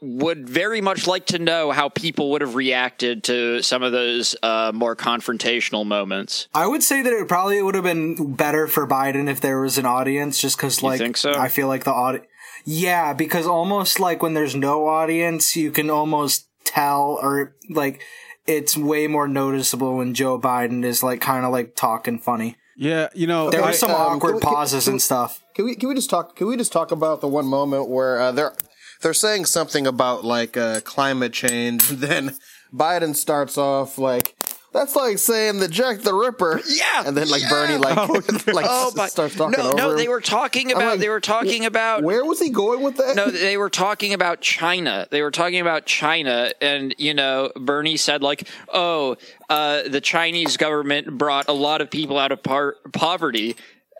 [0.00, 4.36] would very much like to know how people would have reacted to some of those
[4.42, 6.48] uh, more confrontational moments.
[6.54, 9.76] i would say that it probably would have been better for biden if there was
[9.78, 11.32] an audience just because like think so?
[11.34, 12.26] i feel like the audience
[12.64, 18.00] yeah because almost like when there's no audience you can almost tell or like
[18.46, 23.08] it's way more noticeable when joe biden is like kind of like talking funny Yeah,
[23.14, 25.42] you know, there I- were some um, awkward can we- can- pauses can- and stuff
[25.54, 26.36] Can we can we just talk?
[26.36, 28.54] Can we just talk about the one moment where uh, they're
[29.02, 32.36] they're saying something about like uh, climate change, and then
[32.72, 34.34] Biden starts off like.
[34.70, 36.60] That's like saying the Jack the Ripper.
[36.68, 37.48] Yeah, And then like yeah.
[37.48, 37.96] Bernie like
[38.46, 39.96] like Oh, but starts talking no, over no, him.
[39.96, 40.84] they were talking about.
[40.90, 42.02] like, they were talking about.
[42.02, 43.16] Where was he going with that?
[43.16, 45.08] No, they were talking about China.
[45.10, 49.16] They were talking about China, and you know, Bernie said like, "Oh,
[49.48, 53.56] uh, the Chinese government brought a lot of people out of par- poverty."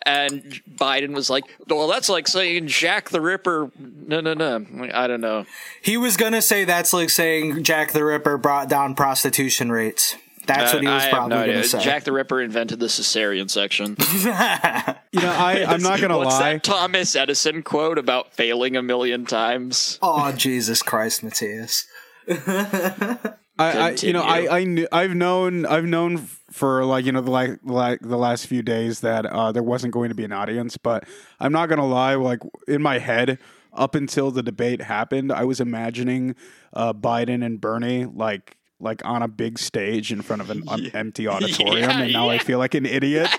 [0.09, 0.43] And
[0.77, 4.65] Biden was like, "Well, that's like saying Jack the Ripper." No, no, no.
[4.95, 5.45] I don't know.
[5.83, 10.17] He was gonna say that's like saying Jack the Ripper brought down prostitution rates.
[10.47, 11.81] That's what he Uh, was I probably no gonna say.
[11.81, 13.97] Jack the Ripper invented the cesarean section.
[15.13, 16.55] you know, I, I'm not gonna What's lie.
[16.55, 19.99] that Thomas Edison quote about failing a million times?
[20.01, 21.87] oh Jesus Christ, Matthias!
[22.29, 27.21] I, I you know, I, I knew, I've known, I've known for like you know
[27.23, 30.33] the like like the last few days that uh, there wasn't going to be an
[30.33, 31.05] audience, but
[31.41, 32.15] I'm not gonna lie.
[32.17, 33.39] Like in my head,
[33.73, 36.35] up until the debate happened, I was imagining
[36.73, 40.63] uh, Biden and Bernie like like on a big stage in front of an
[40.95, 43.29] empty auditorium, Yeah, and now I feel like an idiot.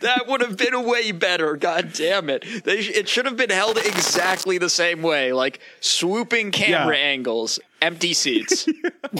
[0.00, 1.56] That would have been way better.
[1.56, 2.44] God damn it!
[2.64, 7.02] They sh- it should have been held exactly the same way, like swooping camera Yeah.
[7.02, 8.66] angles, empty seats.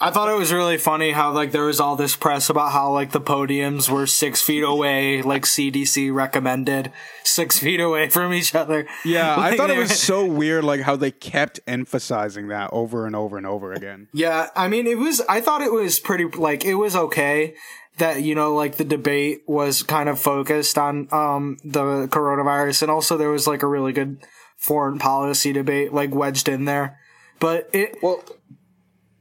[0.00, 2.92] I thought it was really funny how like there was all this press about how
[2.92, 8.54] like the podiums were six feet away, like CDC recommended, six feet away from each
[8.54, 8.86] other.
[9.04, 13.14] Yeah, I thought it was so weird, like how they kept emphasizing that over and
[13.14, 14.08] over and over again.
[14.12, 15.22] Yeah, I mean, it was.
[15.28, 16.24] I thought it was pretty.
[16.24, 17.54] Like, it was okay
[17.98, 22.90] that you know, like the debate was kind of focused on um the coronavirus, and
[22.90, 24.18] also there was like a really good
[24.66, 26.98] foreign policy debate like wedged in there.
[27.38, 28.22] But it Well,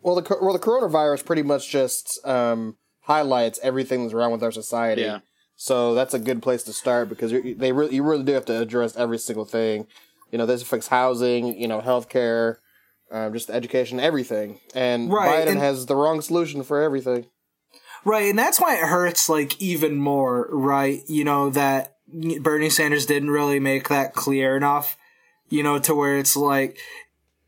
[0.02, 4.44] well, the co- well the coronavirus pretty much just um, highlights everything that's wrong with
[4.44, 5.02] our society.
[5.04, 5.20] Yeah.
[5.56, 8.46] So that's a good place to start because you they really you really do have
[8.46, 9.88] to address every single thing.
[10.32, 12.58] You know, this affects housing, you know, healthcare,
[13.12, 14.60] um, just education, everything.
[14.74, 17.28] And Right, Biden and- has the wrong solution for everything.
[18.04, 21.02] Right, and that's why it hurts like even more, right?
[21.08, 21.96] You know that
[22.40, 24.96] Bernie Sanders didn't really make that clear enough,
[25.50, 26.78] you know, to where it's like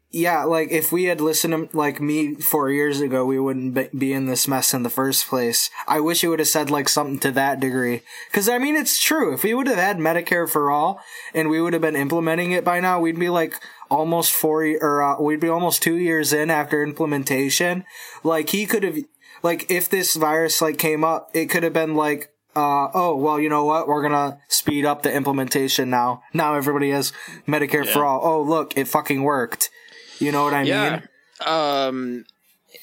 [0.10, 4.14] yeah, like if we had listened to like me 4 years ago, we wouldn't be-
[4.14, 5.70] in this mess in the first place.
[5.88, 8.02] I wish he would have said like something to that degree.
[8.32, 9.34] Cuz I mean it's true.
[9.34, 11.02] If we would have had Medicare for all
[11.34, 15.04] and we would have been implementing it by now, we'd be like almost 4 or
[15.04, 17.84] uh, we'd be almost 2 years in after implementation.
[18.24, 18.98] Like he could have
[19.44, 23.40] like if this virus like came up, it could have been like, uh, oh well,
[23.40, 23.88] you know what?
[23.88, 26.24] We're gonna speed up the implementation now.
[26.34, 27.14] Now everybody has
[27.48, 28.22] Medicare for all.
[28.24, 29.70] Oh look, it fucking worked.
[30.20, 30.90] You know what I Yeah.
[30.90, 31.04] mean?
[31.46, 32.26] Um,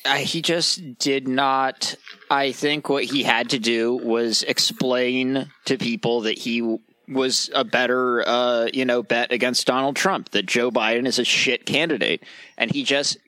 [0.07, 1.97] I, he just did not.
[2.31, 7.65] I think what he had to do was explain to people that he was a
[7.65, 10.31] better, uh, you know, bet against Donald Trump.
[10.31, 12.23] That Joe Biden is a shit candidate,
[12.57, 13.19] and he just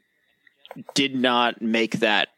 [0.94, 2.28] did not make that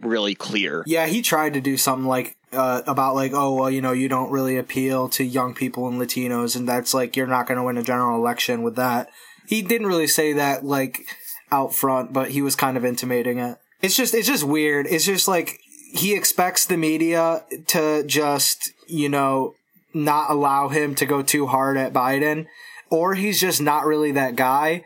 [0.00, 0.82] really clear.
[0.86, 4.08] Yeah, he tried to do something like uh, about like, oh well, you know, you
[4.08, 7.64] don't really appeal to young people and Latinos, and that's like you're not going to
[7.64, 9.10] win a general election with that.
[9.46, 11.06] He didn't really say that like
[11.50, 13.58] out front, but he was kind of intimating it.
[13.82, 14.86] It's just it's just weird.
[14.88, 15.60] It's just like
[15.92, 19.54] he expects the media to just you know
[19.92, 22.46] not allow him to go too hard at Biden,
[22.90, 24.84] or he's just not really that guy.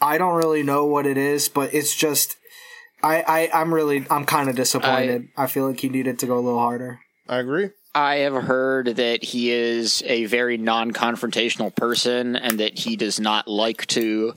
[0.00, 2.36] I don't really know what it is, but it's just
[3.02, 5.28] I, I I'm really I'm kind of disappointed.
[5.36, 7.00] I, feel like he needed to go a little harder.
[7.28, 7.70] I agree.
[7.94, 13.46] I have heard that he is a very non-confrontational person and that he does not
[13.46, 14.34] like to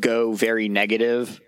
[0.00, 1.40] go very negative.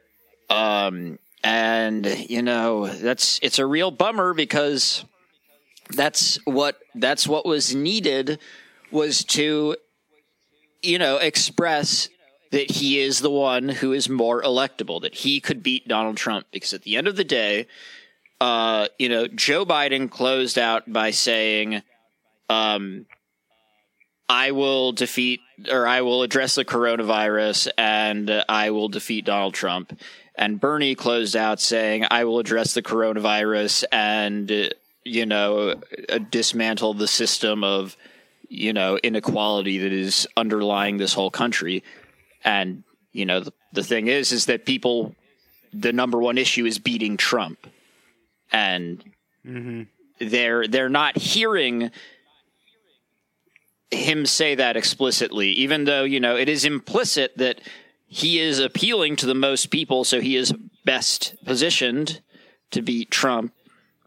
[0.51, 5.05] Um, and you know, that's it's a real bummer because
[5.91, 8.39] that's what that's what was needed
[8.91, 9.77] was to
[10.83, 12.09] you know, express
[12.51, 16.47] that he is the one who is more electable, that he could beat Donald Trump
[16.51, 17.67] because at the end of the day,
[18.41, 21.83] uh, you know, Joe Biden closed out by saying,
[22.49, 23.07] um,
[24.29, 29.55] I will defeat or I will address the coronavirus and uh, I will defeat Donald
[29.55, 29.99] Trump.
[30.37, 34.69] And Bernie closed out saying, I will address the coronavirus and, uh,
[35.05, 37.97] you know, uh, dismantle the system of,
[38.49, 41.83] you know, inequality that is underlying this whole country.
[42.43, 45.15] And, you know, the, the thing is, is that people,
[45.73, 47.67] the number one issue is beating Trump.
[48.53, 49.05] And
[49.47, 49.83] mm-hmm.
[50.19, 51.91] they're they're not hearing
[53.91, 57.61] him say that explicitly, even though, you know, it is implicit that
[58.07, 60.53] he is appealing to the most people, so he is
[60.85, 62.21] best positioned
[62.71, 63.53] to beat Trump,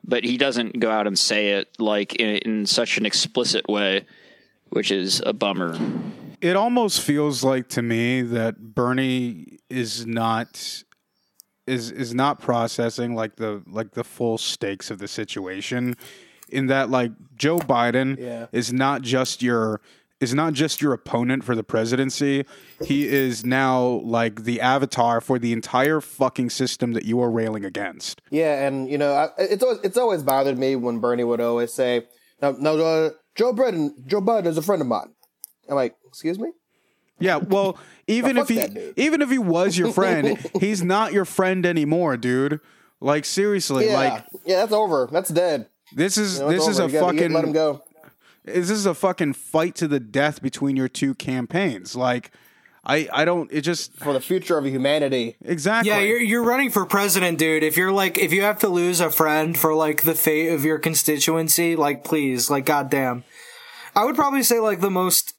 [0.04, 4.06] but he doesn't go out and say it like in, in such an explicit way,
[4.70, 5.78] which is a bummer.
[6.42, 10.84] it almost feels like to me that Bernie is not
[11.68, 15.96] is is not processing like the like the full stakes of the situation
[16.50, 18.48] in that like Joe Biden Yeah.
[18.52, 19.82] is not just your
[20.20, 22.46] is not just your opponent for the presidency.
[22.86, 27.66] He is now like the avatar for the entire fucking system that you are railing
[27.66, 28.22] against.
[28.30, 31.74] Yeah, and you know, I, it's always it's always bothered me when Bernie would always
[31.74, 32.06] say,
[32.42, 35.14] "No, no, uh, Joe Biden, Joe Biden is a friend of mine."
[35.70, 36.52] I'm like, "Excuse me."
[37.20, 38.62] Yeah, well, even if he
[38.98, 42.60] even if he was your friend, he's not your friend anymore, dude.
[43.00, 45.10] Like seriously, Yeah, like yeah, that's over.
[45.12, 45.68] That's dead.
[45.96, 46.90] this is You know, this is over.
[46.98, 47.84] a gotta- fucking let him go.
[48.46, 51.96] this is a fucking fight to the death between your two campaigns.
[51.96, 52.32] Like
[52.86, 55.36] I I don't it just for the future of humanity.
[55.44, 55.90] exactly.
[55.92, 57.64] Yeah, you're you're running for president, dude.
[57.64, 60.64] If you're like if you have to lose a friend for like the fate of
[60.66, 63.24] your constituency, like please, like goddamn.
[63.96, 65.34] I would probably say like the most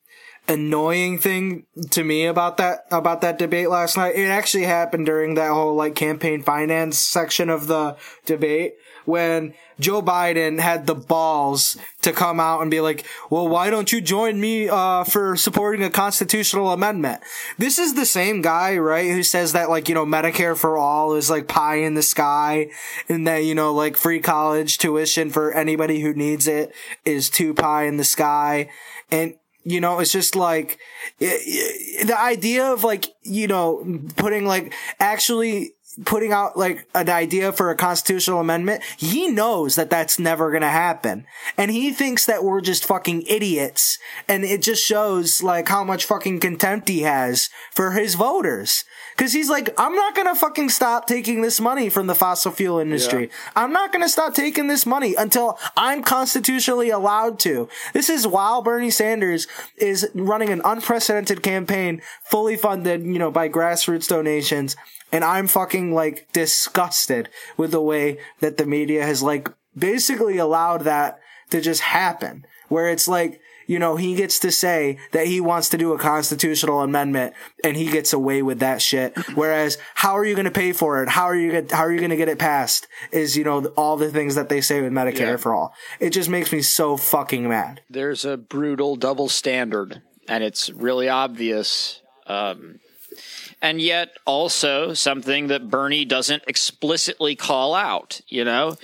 [0.47, 4.15] annoying thing to me about that about that debate last night.
[4.15, 10.03] It actually happened during that whole like campaign finance section of the debate when Joe
[10.03, 14.41] Biden had the balls to come out and be like, "Well, why don't you join
[14.41, 17.23] me uh, for supporting a constitutional amendment?"
[17.59, 21.15] This is the same guy, right, who says that like you know Medicare for all
[21.15, 22.69] is like pie in the sky,
[23.09, 26.73] and that you know like free college tuition for anybody who needs it
[27.05, 28.69] is two pie in the sky,
[29.11, 30.79] and you know, it's just like
[31.19, 35.75] the idea of like, you know, putting like actually
[36.05, 40.63] putting out like an idea for a constitutional amendment, he knows that that's never going
[40.63, 41.25] to happen.
[41.57, 43.99] And he thinks that we're just fucking idiots.
[44.29, 48.85] And it just shows like how much fucking contempt he has for his voters.
[49.17, 52.51] Cause he's like, I'm not going to fucking stop taking this money from the fossil
[52.51, 53.31] fuel industry.
[53.55, 57.69] I'm not going to stop taking this money until I'm constitutionally allowed to.
[57.93, 59.47] This is while Bernie Sanders
[59.77, 64.77] is running an unprecedented campaign fully funded, you know, by grassroots donations
[65.15, 70.83] and I'm fucking like disgusted with the way that the media has like basically allowed
[70.83, 72.45] that to just happen.
[72.69, 75.99] Where it's like, you know, he gets to say that he wants to do a
[75.99, 79.17] constitutional amendment and he gets away with that shit.
[79.35, 81.09] Whereas, how are you going to pay for it?
[81.09, 82.87] How are you going how are you going to get it passed?
[83.13, 85.37] Is, you know, all the things that they say with Medicare Yeah.
[85.37, 85.75] for all.
[86.01, 87.81] It just makes me so fucking mad.
[87.91, 92.01] there's a brutal double standard, and it's really obvious.
[92.27, 92.81] Um,
[93.63, 98.21] and yet, also something that Bernie doesn't explicitly call out.
[98.29, 98.77] You know,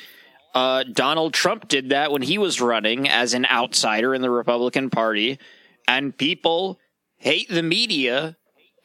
[0.55, 4.91] uh, Donald Trump did that when he was running as an outsider in the Republican
[4.91, 5.39] Party,
[5.87, 6.79] and people
[7.17, 8.37] hate the media.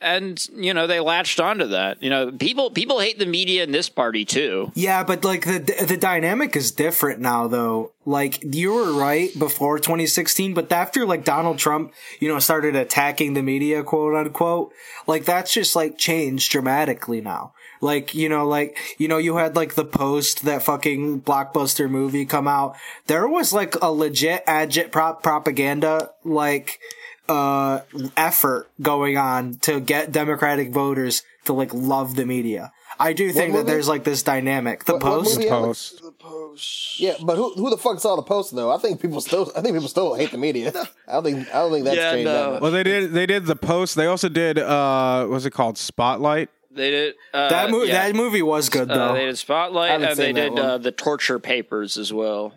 [0.02, 2.04] And you know they latched onto that.
[2.04, 4.72] You know, people people hate the media in this party too.
[4.76, 7.94] Yeah, but like the the dynamic is different now though.
[8.06, 13.34] Like you were right before 2016, but after like Donald Trump, you know, started attacking
[13.34, 14.74] the media, quote unquote,
[15.08, 17.54] like that's just like changed dramatically now.
[17.86, 22.26] Like, you know, like, you know, you had like the post, that fucking blockbuster movie
[22.26, 22.76] come out.
[23.08, 26.80] There was like a legit agit prop propaganda, like,
[27.30, 27.82] uh,
[28.18, 32.72] effort going on to get Democratic voters to like love the media.
[32.98, 34.86] I do think that there's like this dynamic.
[34.86, 36.02] The What- what post.
[36.02, 37.00] the Post.
[37.00, 38.72] Yeah, but who who the fuck saw the post though?
[38.72, 40.72] I think people still I think people still hate the media.
[41.08, 42.34] I don't think I don't think that's Yeah, changed no.
[42.34, 42.62] that much.
[42.62, 43.12] Well, they did.
[43.12, 43.96] They did the post.
[43.96, 44.58] They also did.
[44.58, 45.78] uh what was it called?
[45.78, 46.50] Spotlight.
[46.76, 48.08] They did uh, That movie, yeah.
[48.08, 49.14] that movie was good Uh, though.
[49.14, 52.54] they did Spotlight, and they did uh, the Torture Papers as well.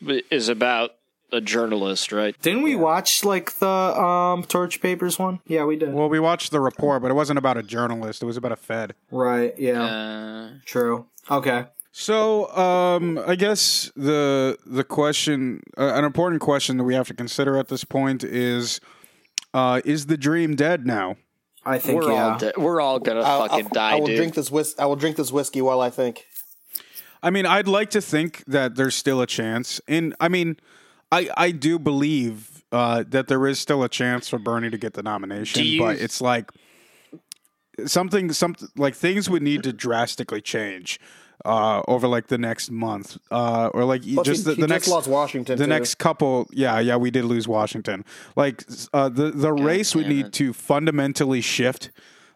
[0.00, 0.92] It Is about
[1.32, 2.34] a journalist, right?
[2.42, 5.40] Didn't we watch like the um Torch Papers one?
[5.46, 5.92] Yeah, we did.
[5.94, 8.22] Well, we watched the report, but it wasn't about a journalist.
[8.22, 8.94] It was about a Fed.
[9.10, 9.54] right.
[9.58, 9.82] Yeah.
[9.82, 11.06] Uh, True.
[11.30, 11.66] Okay.
[11.94, 17.14] So, um, I guess the the question, uh, an important question that we have to
[17.14, 18.80] consider at this point is,
[19.54, 21.16] uh, is the dream dead now?
[21.64, 22.32] I think we're yeah.
[22.32, 24.16] all de- we're all gonna I'll- fucking I'll- die, I will dude.
[24.16, 26.26] drink this whis- I will drink this whiskey while I think.
[27.22, 30.56] I mean, I'd like to think that there's still a chance, and I mean,
[31.12, 34.94] I I do believe uh, that there is still a chance for Bernie to get
[34.94, 36.50] the nomination, you- but it's like
[37.86, 40.98] something, something like things would need to drastically change
[41.44, 44.68] uh, over like the next month, uh, or like Plus, just he, the, he the
[44.68, 45.58] just next lost Washington.
[45.58, 45.68] the too.
[45.68, 48.04] next couple yeah yeah we did lose washington
[48.36, 50.32] like uh, the the race would need it.
[50.34, 51.90] to fundamentally shift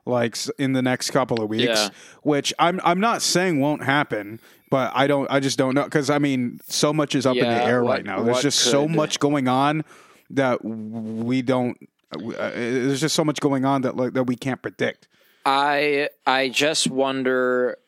[0.04, 1.88] like in the next couple of weeks Yeah.
[2.22, 4.40] which i'm i'm not saying won't happen
[4.70, 7.44] but i don't i just don't know because i mean so much is up in
[7.44, 9.84] the air what- right now there's what just so much going on
[10.30, 11.76] that we don't
[12.12, 15.06] uh, there's just so much going on that like that we can't predict
[15.48, 17.78] I I just wonder.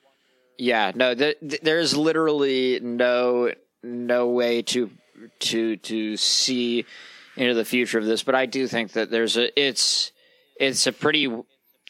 [0.58, 4.90] Yeah, no, th- th- there's literally no no way to
[5.40, 6.84] to to see
[7.36, 10.10] into the future of this, but I do think that there's a it's
[10.58, 11.32] it's a pretty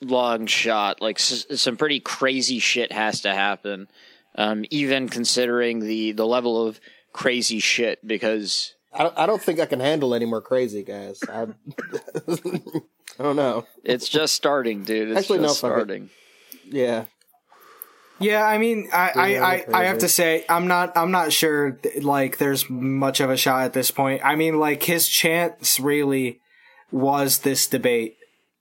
[0.03, 1.01] long shot.
[1.01, 3.89] Like s- some pretty crazy shit has to happen,
[4.35, 6.79] um, even considering the the level of
[7.15, 11.21] crazy shit because I don't, I don't think I can handle any more crazy guys.
[11.27, 11.43] I,
[12.29, 13.67] I don't know.
[13.85, 15.09] it's just starting, dude.
[15.11, 15.59] It's Actually, no, just it.
[15.61, 16.11] starting.
[16.71, 17.07] Yeah,
[18.21, 21.79] Yeah, I mean, I, I, I, I have to say, I'm not, I'm not sure,
[22.01, 24.23] like, there's much of a shot at this point.
[24.25, 26.41] I mean, like, his chance really
[26.91, 28.17] was this debate.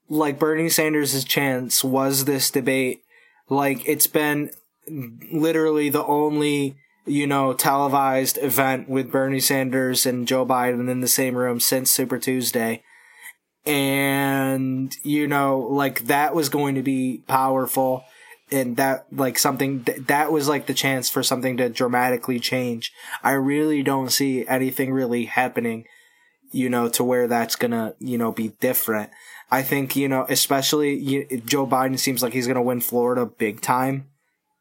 [0.09, 3.01] Like, Bernie Sanders' chance was this debate.
[3.49, 4.51] Like, it's been
[4.87, 11.07] literally the only, you know, televised event with Bernie Sanders and Joe Biden in the
[11.07, 12.83] same room since Super Tuesday.
[13.65, 18.03] And, you know, like, that was going to be powerful
[18.51, 22.91] and that like something th- that was like the chance for something to dramatically change.
[23.23, 25.85] I really don't see anything really happening,
[26.51, 29.09] you know, to where that's gonna you know be different.
[29.51, 33.61] I think you know, especially you, Joe Biden seems like he's gonna win Florida big
[33.61, 34.07] time.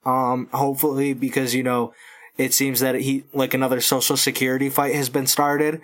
[0.04, 1.92] Um, hopefully because you know,
[2.38, 5.80] it seems that he like another social security fight has been started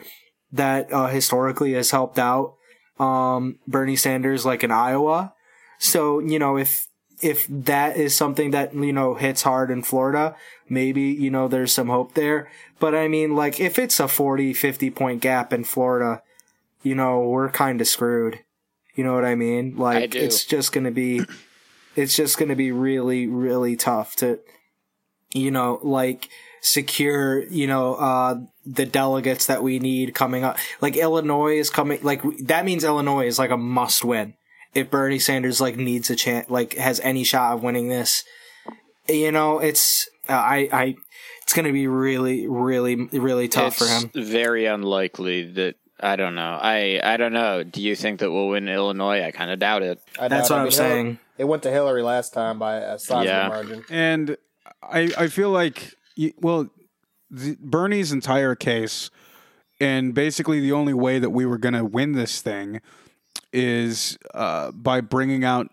[0.50, 2.54] that uh, historically has helped out
[3.00, 5.34] um Bernie Sanders like in Iowa.
[5.78, 6.86] So, you know, if
[7.22, 10.34] if that is something that, you know, hits hard in Florida,
[10.68, 12.50] maybe, you know, there's some hope there.
[12.80, 16.22] But I mean, like, if it's a 40, 50 point gap in Florida,
[16.82, 18.40] you know, we're kind of screwed.
[18.94, 19.76] You know what I mean?
[19.76, 20.18] Like, do.
[20.18, 21.22] it's just going to be,
[21.96, 24.40] it's just going to be really, really tough to,
[25.32, 26.28] you know, like
[26.60, 30.58] secure, you know, uh, the delegates that we need coming up.
[30.80, 34.34] Like Illinois is coming, like that means Illinois is like a must win.
[34.74, 38.24] If Bernie Sanders like needs a chance, like has any shot of winning this,
[39.08, 40.94] you know, it's, uh, I, I,
[41.42, 44.10] it's going to be really, really, really tough for him.
[44.14, 45.74] very unlikely that.
[46.04, 46.58] I don't know.
[46.60, 47.62] I I don't know.
[47.62, 49.22] Do you think that we'll win Illinois?
[49.22, 50.00] I kind of doubt it.
[50.18, 50.80] I That's doubt what it.
[50.80, 51.18] I'm Hillary- saying.
[51.38, 53.48] It went to Hillary last time by a sizable Yeah.
[53.48, 53.84] margin.
[53.88, 54.36] And
[54.82, 55.94] I, I feel like,
[56.38, 56.68] well,
[57.30, 59.10] the, Bernie's entire case,
[59.80, 62.80] and basically the only way that we were going to win this thing
[63.52, 65.70] is uh, by bringing out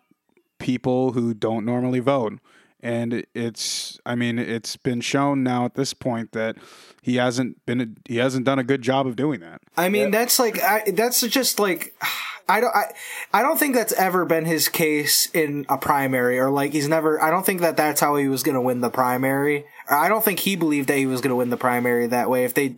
[0.59, 2.39] people who don't normally vote.
[2.81, 6.55] And it's, I mean, it's been shown now at this point that
[7.01, 9.61] he hasn't been, a, he hasn't done a good job of doing that.
[9.75, 11.93] I mean, that's like I, that's just like
[12.49, 12.93] I don't I,
[13.33, 17.21] I don't think that's ever been his case in a primary or like he's never.
[17.21, 19.65] I don't think that that's how he was going to win the primary.
[19.89, 22.29] Or I don't think he believed that he was going to win the primary that
[22.29, 22.45] way.
[22.45, 22.75] If they,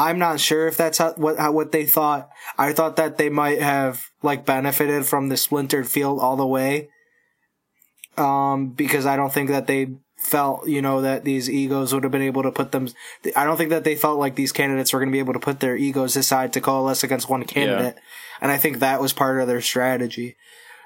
[0.00, 2.30] I'm not sure if that's how, what how, what they thought.
[2.56, 6.88] I thought that they might have like benefited from the splintered field all the way.
[8.16, 12.12] Um, because I don't think that they felt, you know, that these egos would have
[12.12, 12.88] been able to put them.
[13.36, 15.38] I don't think that they felt like these candidates were going to be able to
[15.38, 17.96] put their egos aside to coalesce against one candidate.
[18.40, 20.36] And I think that was part of their strategy.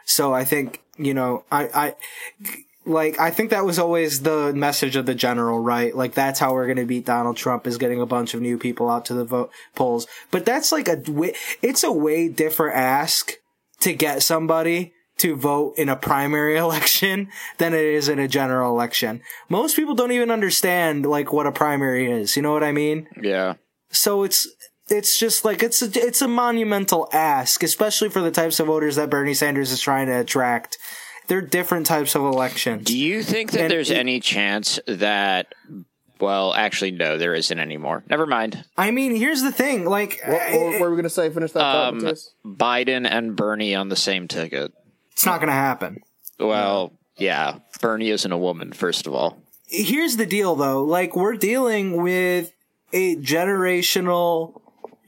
[0.04, 1.94] So I think, you know, I, I,
[2.86, 5.94] like, I think that was always the message of the general, right?
[5.94, 8.58] Like, that's how we're going to beat Donald Trump is getting a bunch of new
[8.58, 10.06] people out to the vote polls.
[10.30, 11.02] But that's like a,
[11.62, 13.32] it's a way different ask
[13.80, 17.28] to get somebody to vote in a primary election
[17.58, 19.20] than it is in a general election.
[19.48, 22.36] Most people don't even understand like what a primary is.
[22.36, 23.08] You know what I mean?
[23.20, 23.54] Yeah.
[23.90, 24.48] So it's
[24.88, 28.96] it's just like it's a, it's a monumental ask, especially for the types of voters
[28.96, 30.78] that Bernie Sanders is trying to attract.
[31.26, 32.84] They're different types of elections.
[32.84, 35.54] Do you think that And there's it- any chance that?
[36.20, 38.04] Well, actually, no, there isn't anymore.
[38.08, 38.64] Never mind.
[38.78, 41.28] I mean, here's the thing: like, What, what, what were we going to say?
[41.30, 42.32] Finish that thought, Um, Matthias?
[42.46, 44.72] Biden and Bernie on the same ticket.
[45.12, 45.98] it's not going to happen.
[46.38, 49.38] Well, yeah, Bernie isn't a woman, first of all.
[49.66, 52.52] here's the deal though like we're dealing with
[52.92, 54.60] a generational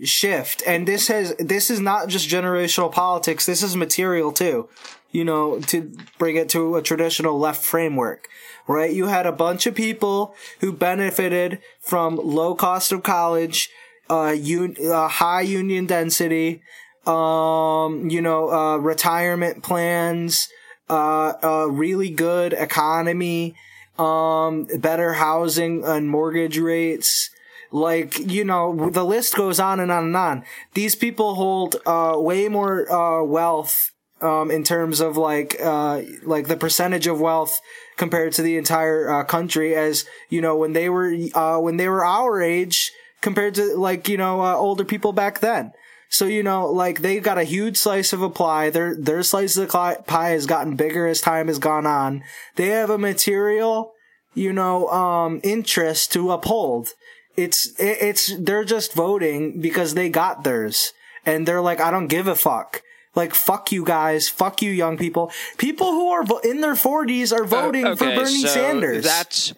[0.03, 4.69] shift and this has this is not just generational politics this is material too
[5.11, 8.29] you know to bring it to a traditional left framework
[8.67, 13.71] right you had a bunch of people who benefited from low cost of college
[14.11, 16.61] uh, un- uh high union density
[17.07, 20.49] um you know uh retirement plans
[20.91, 23.55] uh a really good economy
[23.99, 27.31] um, better housing and mortgage rates.
[27.73, 30.45] Like, you know, the list goes on and on and on.
[30.75, 33.91] These people hold, uh, way more, uh, wealth,
[34.21, 37.61] um, in terms of like, uh, like the percentage of wealth
[37.97, 41.89] compared to the entire, uh, country as, you know, when they were, uh, when they
[41.89, 45.73] were our age compared to like, you know, uh, older people back then.
[46.09, 48.71] So you know, like they've got a huge slice of a pie.
[48.71, 52.23] Their their slice of the pie has gotten bigger as time has gone on.
[52.55, 53.93] They have a material,
[54.35, 56.91] you know, um, interest to uphold.
[57.37, 60.93] It's it's they're just voting because they got theirs,
[61.25, 62.83] and they're like, I don't give a fuck.
[63.15, 65.33] Like fuck you guys, fuck you young people.
[65.57, 69.05] People who are vo- in their forties are uh, voting for Okay, Bernie so Sanders.
[69.05, 69.55] That's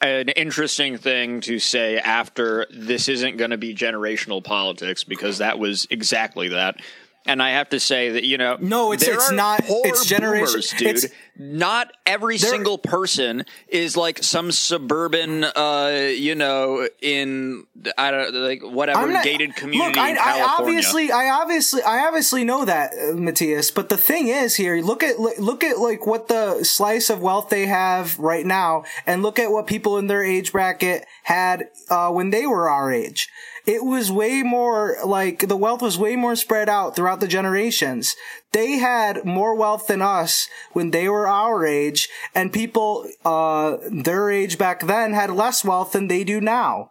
[0.00, 5.58] an interesting thing to say after this isn't going to be generational politics because that
[5.58, 6.76] was exactly that.
[7.26, 10.46] And I have to say that you know, No, it's- it's not- poor it's generation-
[10.46, 10.88] boomers, dude.
[10.88, 11.06] it's-
[11.42, 17.64] not every single person is like some suburban, uh, you know, in
[17.96, 22.44] I don't like whatever not- gated community Look, I, I obviously, I obviously, I obviously
[22.44, 23.70] know that, uh, Matthias.
[23.70, 27.20] But the thing is, here, look at look, look at like what the slice of
[27.22, 31.68] wealth they have right now, and look at what people in their age bracket had
[31.88, 33.28] uh, when they were our age.
[33.70, 38.16] It was way more like the wealth was way more spread out throughout the generations.
[38.50, 44.28] They had more wealth than us when they were our age, and people uh, their
[44.28, 46.90] age back then had less wealth than they do now.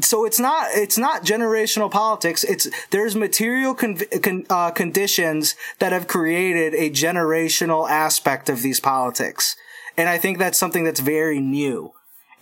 [0.00, 2.44] So it's not it's not generational politics.
[2.44, 8.78] It's there's material con- con- uh, conditions that have created a generational aspect of these
[8.78, 9.56] politics.
[9.96, 11.92] And i think that's something that's very new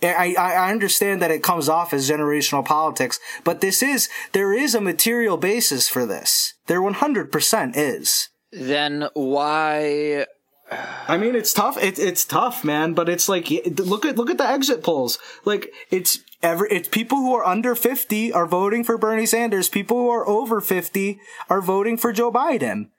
[0.01, 4.53] I, I I understand that it comes off as generational politics, but this is, there
[4.53, 6.53] is a material basis for this.
[6.67, 8.29] There 100% is.
[8.51, 10.25] then why
[11.07, 11.81] I mean, it's tough.
[11.81, 12.93] It, it's tough, man.
[12.93, 15.17] But it's like look at look at the exit polls.
[15.45, 19.69] Like it's every it's people who are under fifty are voting for Bernie Sanders.
[19.69, 21.19] People who are over fifty
[21.49, 22.89] are voting for Joe Biden.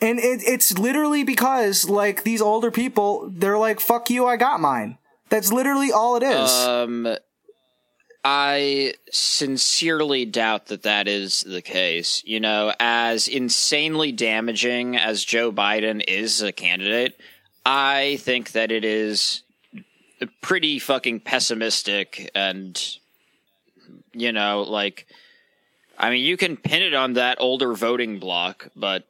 [0.00, 4.60] And it, it's literally because like these older people, they're like, "Fuck you, I got
[4.60, 4.98] mine."
[5.28, 6.50] That's literally all it is.
[6.50, 7.16] Um,
[8.24, 12.22] I sincerely doubt that that is the case.
[12.24, 17.18] You know, as insanely damaging as Joe Biden is a candidate,
[17.64, 19.42] I think that it is
[20.40, 22.80] pretty fucking pessimistic and,
[24.12, 25.06] you know, like,
[25.98, 29.06] I mean, you can pin it on that older voting block, but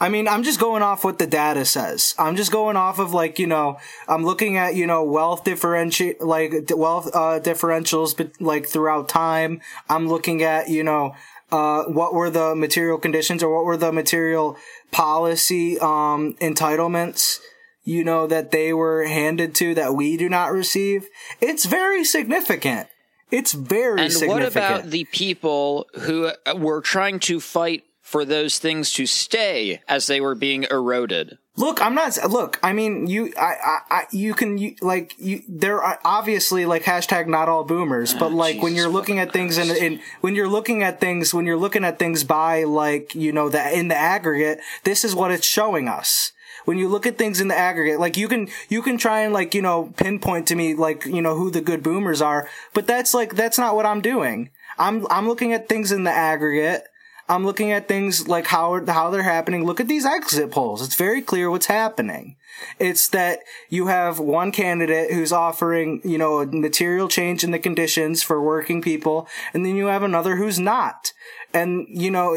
[0.00, 2.14] I mean, I'm just going off what the data says.
[2.18, 6.12] I'm just going off of like, you know, I'm looking at, you know, wealth differential,
[6.20, 9.60] like wealth, uh, differentials, but like throughout time.
[9.88, 11.14] I'm looking at, you know,
[11.50, 14.56] uh, what were the material conditions or what were the material
[14.90, 17.40] policy, um, entitlements,
[17.84, 21.08] you know, that they were handed to that we do not receive.
[21.40, 22.88] It's very significant.
[23.30, 24.42] It's very and significant.
[24.42, 30.06] what about the people who were trying to fight for those things to stay as
[30.06, 31.36] they were being eroded.
[31.56, 32.16] Look, I'm not.
[32.30, 35.42] Look, I mean, you, I, I, I you can, you, like, you.
[35.46, 39.18] There are obviously like hashtag not all boomers, but ah, like Jesus when you're looking
[39.18, 42.64] at things and in, when you're looking at things, when you're looking at things by
[42.64, 46.32] like you know the in the aggregate, this is what it's showing us.
[46.64, 49.34] When you look at things in the aggregate, like you can you can try and
[49.34, 52.86] like you know pinpoint to me like you know who the good boomers are, but
[52.86, 54.48] that's like that's not what I'm doing.
[54.78, 56.84] I'm I'm looking at things in the aggregate.
[57.28, 59.64] I'm looking at things like how how they're happening.
[59.64, 60.80] Look at these exit polls.
[60.82, 62.36] It's very clear what's happening.
[62.78, 67.58] It's that you have one candidate who's offering, you know, a material change in the
[67.58, 71.12] conditions for working people, and then you have another who's not.
[71.54, 72.36] And you know,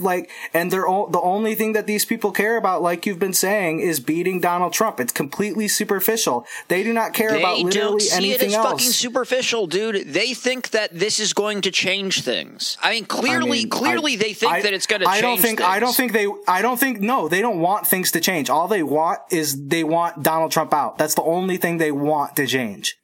[0.00, 3.32] like, and they're all, the only thing that these people care about, like you've been
[3.32, 5.00] saying, is beating Donald Trump.
[5.00, 6.44] It's completely superficial.
[6.68, 8.66] They do not care They about literally don't see it anything as else.
[8.70, 10.08] fucking superficial, dude.
[10.12, 12.76] They think that this is going to change things.
[12.82, 15.40] I mean, clearly, mean, clearly, I- they think I- that it's going to I don't
[15.40, 15.58] think.
[15.60, 15.68] things.
[15.70, 16.26] I don't think they.
[16.46, 17.00] I don't think.
[17.00, 18.50] No, they don't want things to change.
[18.50, 20.98] All they want is they want Donald Trump out.
[20.98, 22.96] That's the only thing they want to change.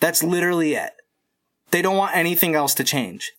[0.00, 0.92] That's literally it.
[1.70, 3.32] They don't want anything else to change.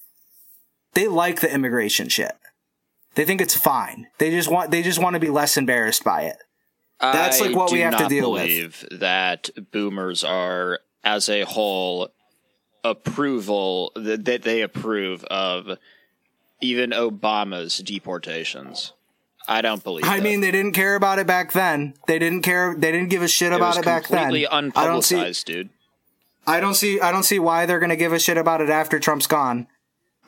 [0.93, 2.33] They like the immigration shit.
[3.15, 4.07] They think it's fine.
[4.17, 4.71] They just want.
[4.71, 6.37] They just want to be less embarrassed by it.
[6.99, 8.41] That's, like, what we have to deal with.
[8.41, 12.09] believe that boomers are, as a whole,
[12.83, 15.77] approval that they approve of
[16.59, 18.93] even Obama's deportations.
[19.47, 20.05] I don't believe.
[20.05, 20.23] I that.
[20.23, 21.93] mean, they didn't care about it back then.
[22.07, 22.75] They didn't care.
[22.77, 24.23] They didn't give a shit it about was it back then.
[24.25, 25.33] completely I don't see.
[25.45, 25.69] dude.
[26.45, 28.99] I don't see I don't see why they're gonna give a shit about it after
[28.99, 29.67] Trump's gone.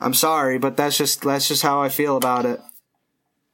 [0.00, 2.60] I'm sorry, but that's just that's just how I feel about it.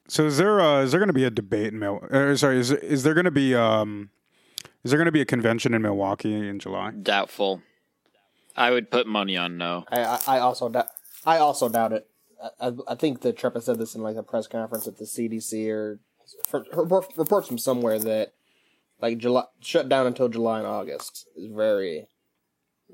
[0.08, 2.60] So is there uh, is there going to be a debate in Mil- uh, sorry
[2.60, 4.10] is is there going to be um
[4.84, 6.92] is there going to be a convention in Milwaukee in July?
[6.92, 7.62] Doubtful.
[8.56, 9.84] I would put money on no.
[9.90, 10.86] I, I, I also doubt.
[11.24, 12.08] I also doubt it.
[12.42, 14.98] I, I, I think that Trump has said this in like a press conference at
[14.98, 16.00] the CDC or
[17.16, 18.32] reports from somewhere that
[19.00, 22.08] like July shut down until July and August is very,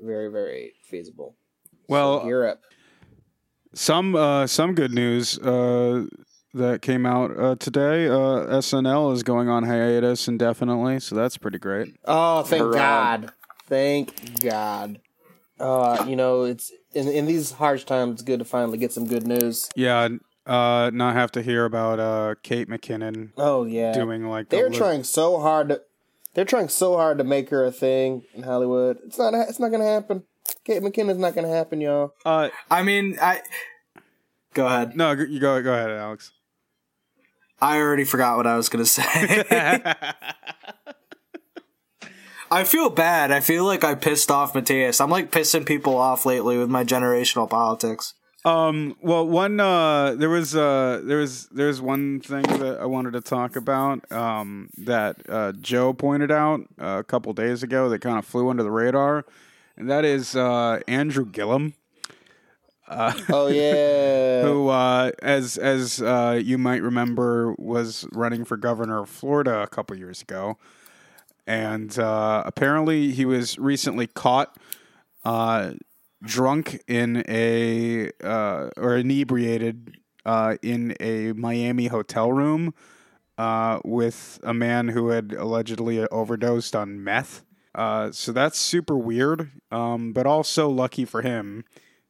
[0.01, 1.35] very, very feasible.
[1.87, 2.61] Well, Europe.
[3.73, 6.05] Some uh, some good news uh,
[6.53, 8.07] that came out uh, today.
[8.07, 11.95] Uh, SNL is going on hiatus indefinitely, so that's pretty great.
[12.05, 12.73] Oh, thank Hurrah.
[12.73, 13.31] God!
[13.67, 14.99] Thank God.
[15.59, 18.13] Uh, you know, it's in in these harsh times.
[18.13, 19.69] It's good to finally get some good news.
[19.75, 20.09] Yeah,
[20.45, 24.69] uh, not have to hear about uh, Kate McKinnon Oh yeah, doing like they're a
[24.69, 25.81] li- trying so hard to
[26.33, 28.99] they're trying so hard to make her a thing in Hollywood.
[29.05, 30.23] It's not it's not gonna happen.
[30.65, 32.13] Kate McKinnon's not gonna happen, y'all.
[32.25, 33.41] Uh, I mean, I
[34.53, 34.95] go ahead.
[34.95, 36.31] no, you go go ahead, Alex.
[37.61, 39.43] I already forgot what I was gonna say.
[42.53, 43.31] I feel bad.
[43.31, 45.01] I feel like I pissed off Matthias.
[45.01, 48.13] I'm like pissing people off lately with my generational politics.
[48.45, 48.95] Um.
[49.01, 49.59] Well, one.
[49.59, 50.13] Uh.
[50.15, 50.55] There was.
[50.55, 51.01] Uh.
[51.03, 51.47] There was.
[51.47, 54.11] There's one thing that I wanted to talk about.
[54.11, 54.69] Um.
[54.77, 58.61] That uh, Joe pointed out uh, a couple days ago that kind of flew under
[58.61, 59.25] the radar,
[59.75, 61.73] and that is uh, Andrew Gillum,
[62.87, 64.41] Oh yeah.
[64.47, 69.67] who, uh, as as uh, you might remember, was running for governor of Florida a
[69.67, 70.57] couple years ago,
[71.47, 74.57] and uh, apparently he was recently caught.
[75.25, 75.73] Uh,
[76.25, 82.73] drunk in a uh, or inebriated uh, in a Miami hotel room
[83.37, 87.43] uh, with a man who had allegedly overdosed on meth.
[87.75, 91.65] Uh, so that's super weird, um, but also lucky for him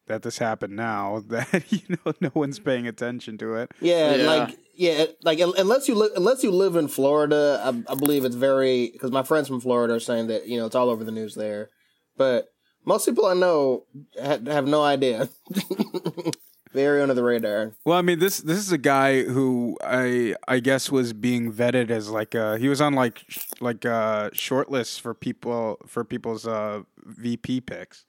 [0.08, 1.24] that this happened now.
[1.28, 3.72] That you know no one's paying attention to it.
[3.82, 4.26] Yeah, Yeah.
[4.26, 8.36] like yeah, like unless you live unless you live in Florida, I, I believe it's
[8.36, 11.12] very because my friends from Florida are saying that you know it's all over the
[11.12, 11.70] news there,
[12.18, 12.54] but
[12.86, 13.86] most people I know
[14.22, 15.30] ha- have no idea.
[16.74, 17.74] very under the radar.
[17.86, 21.92] Well, I mean this this is a guy who I I guess was being vetted
[21.92, 26.04] as like uh he was on like sh- like uh short lists for people for
[26.04, 28.06] people's uh VP picks.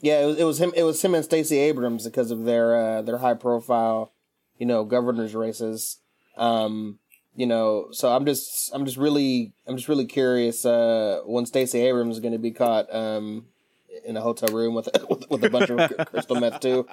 [0.00, 0.72] Yeah, it was, it was him.
[0.74, 4.12] It was him and Stacey Abrams because of their uh, their high profile,
[4.58, 5.98] you know, governors races.
[6.36, 6.98] Um,
[7.36, 11.80] you know, so I'm just I'm just really I'm just really curious uh, when Stacey
[11.80, 13.46] Abrams is going to be caught um,
[14.04, 16.86] in a hotel room with with, with a bunch of crystal meth too.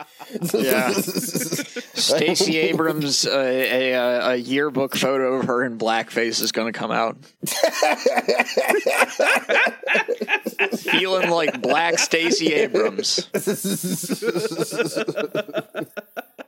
[0.53, 0.91] Yeah.
[0.91, 6.77] Stacey Abrams, uh, a, a, a yearbook photo of her in blackface is going to
[6.77, 7.17] come out.
[10.77, 13.27] Feeling like black Stacey Abrams.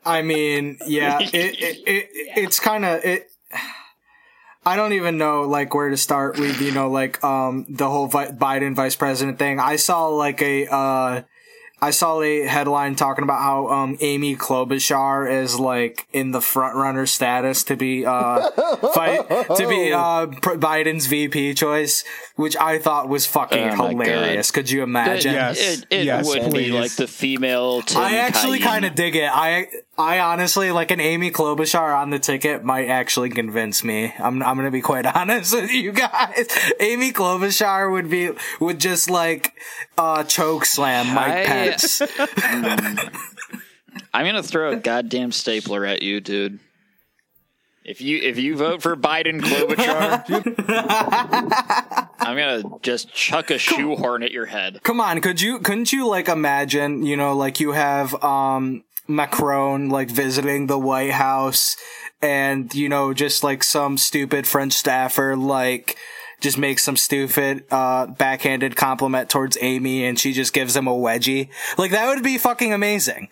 [0.05, 3.29] I mean, yeah, it, it, it it's kind of it.
[4.65, 8.07] I don't even know like where to start with you know like um the whole
[8.07, 9.59] vi- Biden vice president thing.
[9.59, 11.21] I saw like a uh
[11.81, 16.77] I saw a headline talking about how um Amy Klobuchar is like in the front
[16.77, 18.49] runner status to be uh
[18.93, 19.27] fight
[19.57, 22.05] to be uh Pr- Biden's VP choice,
[22.37, 24.49] which I thought was fucking Oh my hilarious.
[24.51, 25.33] Could you imagine?
[25.33, 25.59] Yes.
[25.59, 29.29] It, it Yes, would be like the female Tim I actually kind of dig it.
[29.29, 34.11] I I honestly like an Amy Klobuchar on the ticket might actually convince me.
[34.17, 36.47] I'm I'm gonna be quite honest with you guys.
[36.79, 39.53] Amy Klobuchar would be would just like
[39.97, 42.01] uh choke slam Mike I- Pence.
[44.13, 46.59] I'm gonna throw a goddamn stapler at you, dude.
[47.85, 50.23] If you if you vote for Biden Klobuchar,
[52.19, 54.81] I'm gonna just chuck a shoehorn at your head.
[54.83, 59.89] Come on, could you couldn't you like imagine, you know, like you have um Macron
[59.89, 61.75] like visiting the White House
[62.21, 65.97] and you know just like some stupid French staffer like
[66.39, 70.93] just makes some stupid uh backhanded compliment towards Amy and she just gives him a
[70.93, 71.49] wedgie.
[71.77, 73.29] Like that would be fucking amazing.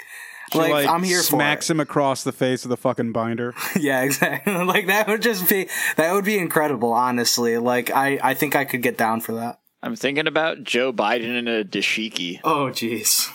[0.53, 3.53] Like, I'm here for smacks him across the face with a fucking binder.
[3.79, 4.53] Yeah, exactly.
[4.65, 7.57] like that would just be that would be incredible, honestly.
[7.57, 9.59] Like I I think I could get down for that.
[9.81, 12.39] I'm thinking about Joe Biden in a dashiki.
[12.43, 13.29] Oh jeez.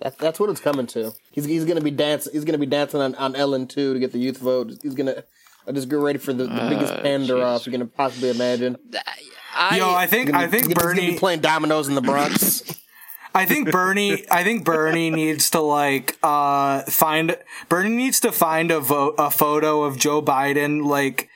[0.00, 1.12] That, that's what it's coming to.
[1.30, 2.32] He's he's gonna be dancing.
[2.32, 4.72] He's gonna be dancing on, on Ellen too to get the youth vote.
[4.82, 5.24] He's gonna.
[5.66, 8.76] I just get ready for the, the biggest pander off you can possibly imagine.
[9.54, 11.94] I, Yo, I think I He's think gonna- he's gonna Bernie be playing dominoes in
[11.94, 12.62] the Bronx.
[13.34, 14.24] I think Bernie.
[14.30, 17.36] I think Bernie needs to like uh find.
[17.68, 21.28] Bernie needs to find a vo- a photo of Joe Biden like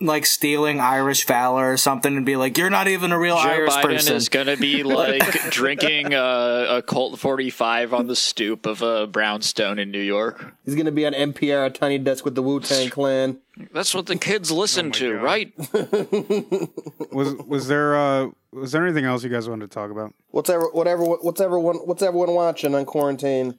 [0.00, 3.48] like stealing Irish valor or something and be like, "You're not even a real Joe
[3.48, 8.16] Irish Biden person." is going to be like drinking a, a Colt 45 on the
[8.16, 10.54] stoop of a brownstone in New York.
[10.64, 13.38] he's gonna be on NPR, a tiny desk with the Wu Tang Clan.
[13.72, 15.52] That's what the kids listen to, right?
[17.12, 20.14] Was was there uh was there anything else you guys wanted to talk about?
[20.30, 23.58] What's ever, whatever, what's everyone, what's everyone watching on quarantine?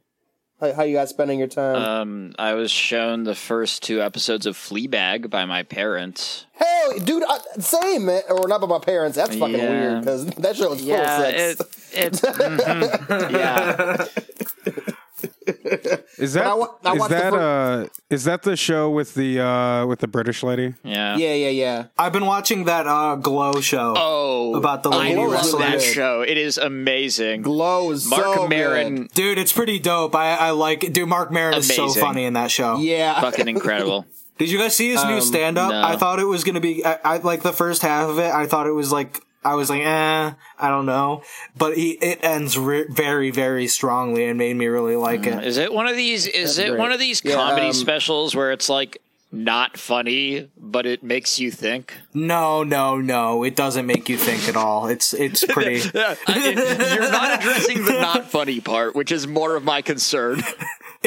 [0.62, 1.76] How, how you guys spending your time?
[1.76, 6.46] Um, I was shown the first two episodes of Fleabag by my parents.
[6.54, 8.22] Hell, dude, I, same man.
[8.30, 9.18] Or not by my parents.
[9.18, 9.70] That's fucking Yeah.
[9.70, 11.60] weird because that show is full Yeah, of sex.
[11.92, 13.32] it, it's mhm.
[13.32, 14.06] yeah.
[16.18, 16.52] Is that I
[16.90, 20.08] I is the that fir- uh is that the show with the uh with the
[20.08, 20.74] British lady?
[20.84, 21.18] Yeah.
[21.18, 21.86] yeah, yeah, yeah.
[21.98, 23.94] I've been watching that uh Glow show.
[23.98, 25.60] Oh, About the lady I lady love wrestler.
[25.60, 26.22] that show.
[26.22, 27.42] It is amazing.
[27.42, 29.12] Glow is Mark so Maron, good.
[29.14, 30.16] Dude, it's pretty dope.
[30.16, 30.94] I, I like it.
[30.94, 32.78] Dude, Mark Maron is so funny in that show.
[32.78, 34.06] Yeah, fucking incredible.
[34.38, 35.72] Did you guys see his new Um, stand up?
[35.72, 35.82] no.
[35.82, 38.30] I thought it was going to be, I, I like the first half of it.
[38.30, 41.22] I thought it was like, I was like, eh, I don't know.
[41.56, 45.44] But he, it ends re- very, very strongly and made me really like it.
[45.46, 46.26] Is it one of these?
[46.26, 46.80] Is it great.
[46.80, 51.40] one of these Yeah, comedy um, specials where it's like not funny, but it makes
[51.40, 51.94] you think?
[52.14, 53.44] No, no, no.
[53.44, 54.88] It doesn't make you think at all.
[54.88, 55.88] It's, it's pretty.
[55.94, 60.42] You're not addressing the not funny part, which is more of my concern.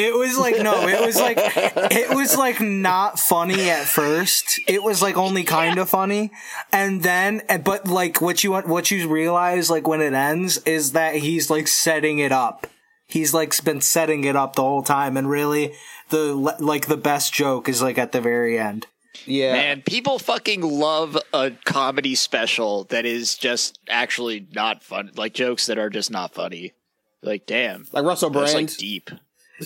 [0.01, 4.61] It was like no, it was like it was like not funny at first.
[4.69, 6.31] It was like only kind of funny,
[6.73, 10.59] and then eh, but like what you want, what you realize like when it ends
[10.59, 12.69] is that he's like setting it up.
[13.07, 15.75] He's like been setting it up the whole time, and really
[16.11, 18.87] the like the best joke is like at the very end.
[19.27, 19.53] yeah.
[19.53, 25.11] Man, people fucking love a comedy special that is just actually not fun.
[25.17, 26.75] Like jokes that are just not funny.
[27.21, 27.85] Like, damn.
[27.93, 28.69] Like Russell That's Brand.
[28.69, 29.11] like deep.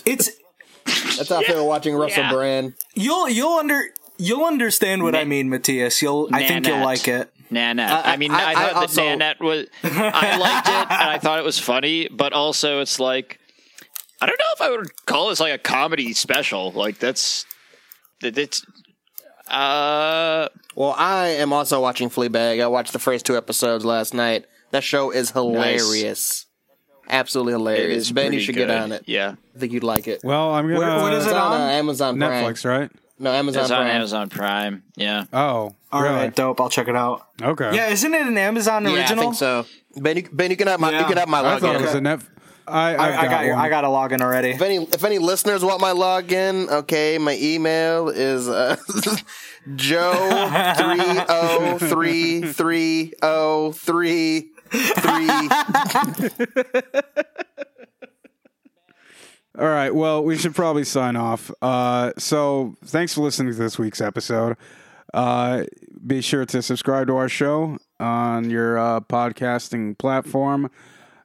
[0.05, 0.31] It's
[1.17, 2.33] That's how I feel watching Russell Yeah.
[2.33, 2.75] Brand.
[2.95, 3.83] you'll you'll under
[4.19, 6.01] you'll understand what I mean, Matthias.
[6.03, 7.31] You'll I think you'll like it.
[7.51, 7.91] Nanette.
[7.91, 9.67] I- I, mean, I- I, I thought also- that Nanette was.
[9.85, 13.39] I liked it, and I thought it was funny, but also it's like,
[14.23, 16.73] I don't know if I would call this like a comedy special.
[16.73, 17.45] Like that's,
[18.23, 18.65] that it's,
[19.49, 22.63] uh, Well, I am also watching Fleabag.
[22.63, 24.47] I watched the first two episodes last night.
[24.71, 26.47] That show is hilarious.
[27.09, 28.11] Absolutely hilarious.
[28.11, 28.69] Ben, you should good.
[28.69, 29.05] get on it.
[29.07, 30.21] Yeah, I think you'd like it.
[30.25, 30.79] Well, I'm gonna.
[30.81, 31.61] What- what is it on, on?
[31.61, 32.45] uh, Amazon Prime.
[32.45, 32.91] Netflix, right?
[33.19, 33.91] No, Amazon it's on Prime.
[33.97, 34.83] Amazon Prime.
[34.97, 36.15] Yeah, Oh, All really?
[36.15, 36.61] right, dope.
[36.61, 37.27] I'll check it out.
[37.41, 37.71] Okay.
[37.75, 39.23] Yeah, isn't it an Amazon Yeah, I original?
[39.25, 39.67] think so.
[39.97, 41.95] Ben, you, ben, you can have my you can have my I thought it was
[41.95, 42.21] a net.
[42.67, 43.57] I, I've I, I got, your.
[43.57, 44.51] I got a login already.
[44.51, 48.77] If any if any listeners want my login, okay, my email is uh,
[49.77, 50.13] Joe
[50.77, 55.29] three oh three three oh three three.
[59.59, 59.95] All right.
[59.95, 61.51] Well, we should probably sign off.
[61.61, 64.57] Uh, so, thanks for listening to this week's episode.
[65.13, 65.65] Uh,
[66.07, 70.71] be sure to subscribe to our show on your uh, podcasting platform.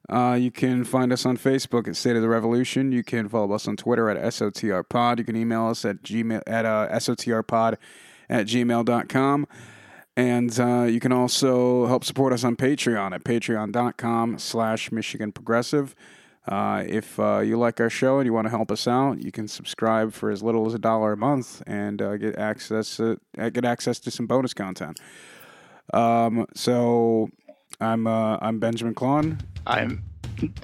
[0.09, 2.91] Uh, you can find us on Facebook at State of the Revolution.
[2.91, 5.19] You can follow us on Twitter at SOTR Pod.
[5.19, 7.77] You can email us at gmail at uh, SOTRpod
[8.29, 9.47] at gmail.com.
[10.17, 15.93] And uh, you can also help support us on Patreon at patreon.com slash Michigan Progressive.
[16.47, 19.31] Uh, if uh, you like our show and you want to help us out, you
[19.31, 23.15] can subscribe for as little as a dollar a month and uh, get access uh,
[23.35, 24.99] get access to some bonus content.
[25.93, 27.29] Um, so
[27.79, 29.39] I'm uh, I'm Benjamin Klon.
[29.67, 30.03] I'm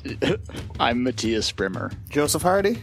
[0.79, 1.91] I'm Matthias Brimmer.
[2.09, 2.81] Joseph Hardy,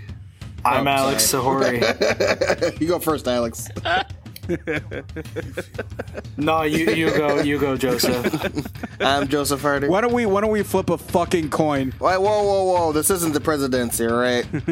[0.64, 1.80] I'm Oh, Alex Sahori.
[2.80, 3.66] you go first, Alex.
[6.36, 8.66] no, you you go you go, Joseph.
[9.00, 9.88] I'm Joseph Hardy.
[9.88, 11.92] Why don't we why don't we flip a fucking coin?
[12.00, 12.92] Wait, whoa, whoa, whoa!
[12.92, 14.50] This isn't the presidency, right?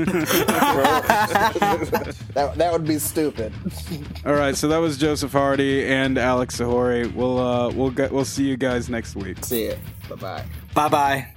[2.35, 3.53] that that would be stupid.
[4.24, 7.12] All right, so that was Joseph Hardy and Alex Sahori.
[7.12, 9.45] We'll uh, we'll get we'll see you guys next week.
[9.45, 9.79] See it.
[10.09, 10.45] Bye bye.
[10.74, 11.29] bye bye.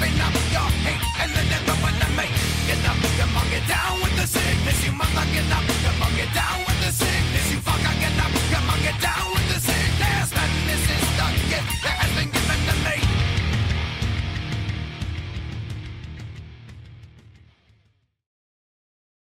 [0.00, 1.02] Hate.
[1.20, 2.32] And then never when I make
[2.64, 4.80] Get up, you down with the sickness.
[4.84, 7.52] You mother, get up, you monkey down with the sickness.
[7.52, 7.60] You
[8.00, 10.28] get up, you down with the sickness.
[10.32, 12.29] Madness is the gift that has